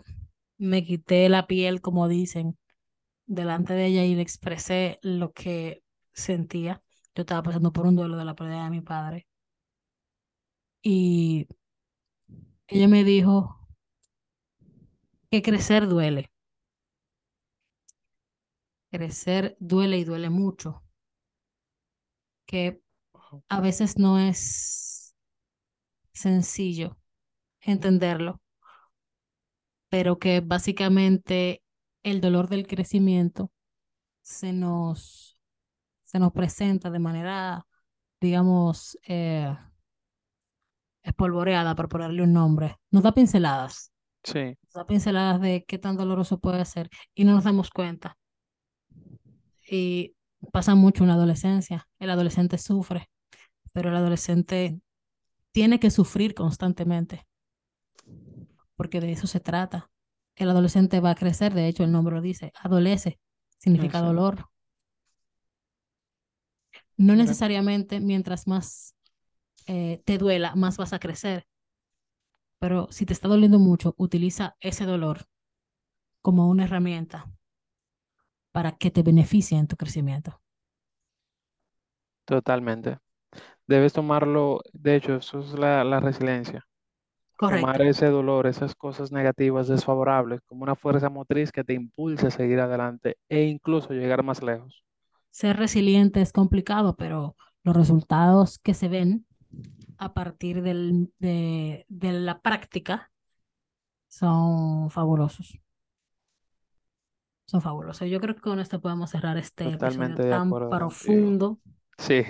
[0.59, 2.59] me quité la piel, como dicen,
[3.27, 6.83] delante de ella y le expresé lo que sentía.
[7.15, 9.27] Yo estaba pasando por un duelo de la pérdida de mi padre.
[10.83, 11.47] Y
[12.69, 13.59] ella me dijo
[15.31, 16.31] que crecer duele.
[18.91, 20.83] Crecer duele y duele mucho.
[22.47, 22.81] Que
[23.49, 25.15] a veces no es
[26.13, 26.97] sencillo
[27.61, 28.41] entenderlo,
[29.89, 31.63] pero que básicamente
[32.03, 33.51] el dolor del crecimiento
[34.23, 35.41] se nos,
[36.05, 37.67] se nos presenta de manera,
[38.21, 39.57] digamos, eh,
[41.03, 42.77] espolvoreada, por ponerle un nombre.
[42.91, 43.93] Nos da pinceladas.
[44.25, 48.19] Sí, Nos da pinceladas de qué tan doloroso puede ser y no nos damos cuenta.
[49.69, 50.15] Y
[50.53, 51.89] pasa mucho en la adolescencia.
[51.99, 53.11] El adolescente sufre,
[53.73, 54.81] pero el adolescente
[55.53, 57.27] tiene que sufrir constantemente,
[58.77, 59.91] porque de eso se trata.
[60.35, 63.19] El adolescente va a crecer, de hecho el nombre lo dice, adolece,
[63.59, 64.51] significa dolor.
[66.99, 68.95] No necesariamente mientras más
[69.67, 71.47] eh, te duela, más vas a crecer.
[72.59, 75.27] Pero si te está doliendo mucho, utiliza ese dolor
[76.23, 77.31] como una herramienta
[78.57, 80.31] para que te beneficie en tu crecimiento.
[82.25, 82.99] totalmente.
[83.67, 86.65] Debes tomarlo, de hecho, eso es la, la resiliencia.
[87.47, 87.83] Tomar Correcto.
[87.83, 92.61] ese dolor, esas cosas negativas, desfavorables, como una fuerza motriz que te impulse a seguir
[92.61, 94.85] adelante e incluso llegar más lejos.
[95.31, 99.27] Ser resiliente es complicado, pero los resultados que se ven
[99.99, 103.13] a partir del- de, de la práctica
[104.09, 105.59] son fabulosos.
[107.47, 108.09] Son fabulosos.
[108.09, 111.61] Yo creo que con esto podemos cerrar este episodio Totalmente tan acuerdo profundo.
[111.99, 112.23] Sí,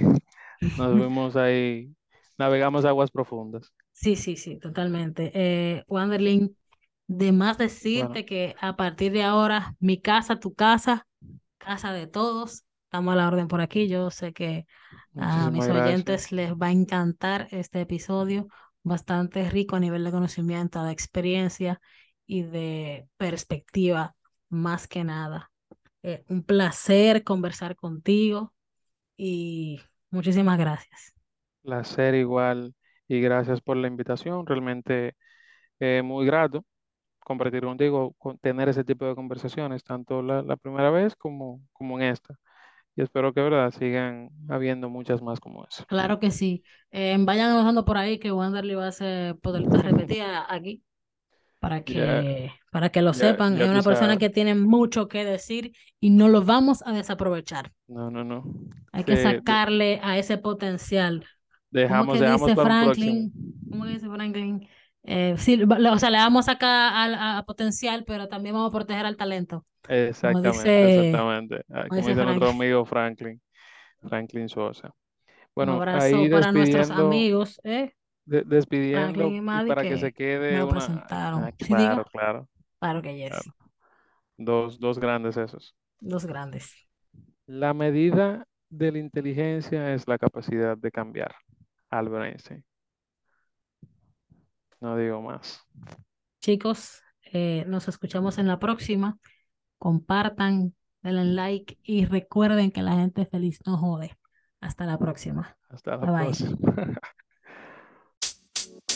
[0.76, 1.94] nos fuimos ahí,
[2.38, 3.72] navegamos aguas profundas.
[3.92, 5.30] Sí, sí, sí, totalmente.
[5.34, 6.56] Eh, Wanderlin,
[7.06, 7.58] de más
[7.92, 11.06] Bueno, decirte que a partir de ahora, mi casa, tu casa,
[11.58, 13.88] casa de todos, estamos a la orden por aquí.
[13.88, 14.66] Yo sé que
[15.18, 15.70] a mis gracias.
[15.70, 18.48] oyentes les va a encantar este episodio,
[18.84, 21.80] bastante rico a nivel de conocimiento, de experiencia
[22.26, 24.15] y de perspectiva,
[24.50, 25.50] más que nada.
[26.02, 28.54] Eh, un placer conversar contigo
[29.16, 29.80] y
[30.10, 31.14] muchísimas gracias.
[31.62, 32.74] Placer igual
[33.08, 34.46] y gracias por la invitación.
[34.46, 35.14] Realmente
[35.80, 36.64] eh, muy grato
[37.20, 41.98] compartir contigo, con- tener ese tipo de conversaciones, tanto la, la primera vez como, como
[42.00, 42.36] en esta.
[42.96, 45.86] Y espero que, verdad, sigan habiendo muchas más como esa.
[45.86, 46.64] Claro que sí.
[46.90, 50.82] Eh, vayan anotando por ahí que Wanderly va a ser poderita repetida aquí
[51.58, 53.58] para que, para que lo ya, sepan.
[53.60, 54.18] Es una persona sabes.
[54.18, 57.72] que tiene mucho que decir y no lo vamos a desaprovechar.
[57.88, 58.42] No, no, no.
[58.92, 61.26] Hay que Sí, de- sacarle a ese potencial.
[61.84, 62.56] ¿Cómo dejamos, que dejamos dice un.
[62.56, 63.36] Franklin?
[63.68, 64.68] ¿Cómo que dice Franklin?
[65.04, 68.72] Eh, sí, o sea, le vamos a sacar a, a potencial, pero también vamos a
[68.76, 69.66] proteger al talento.
[70.20, 71.62] Como Exactamente, dice, exactamente.
[71.72, 73.40] Ah, como Como dice dice nuestro amigo Franklin,
[74.08, 74.94] Franklin Sosa.
[75.58, 77.94] Un Bueno, abrazo ahí para nuestros amigos, ¿eh?
[78.26, 79.30] De- despidiendo
[79.68, 80.74] para que se que me quede lo una...
[80.74, 81.44] presentaron.
[81.44, 82.48] Ah, claro, claro,
[82.78, 83.30] Claro que yes.
[83.30, 83.52] claro.
[84.36, 85.74] Dos, dos grandes esos.
[86.00, 86.74] Dos grandes.
[87.46, 91.34] La medida de la inteligencia es la capacidad de cambiar.
[91.88, 92.64] Albert Einstein.
[94.80, 95.64] No digo más.
[96.40, 97.02] Chicos,
[97.32, 99.18] eh, nos escuchamos en la próxima.
[99.78, 104.16] Compartan, denle like y recuerden que la gente feliz no jode.
[104.60, 105.56] Hasta la próxima.
[105.68, 106.32] Hasta Bye la bye.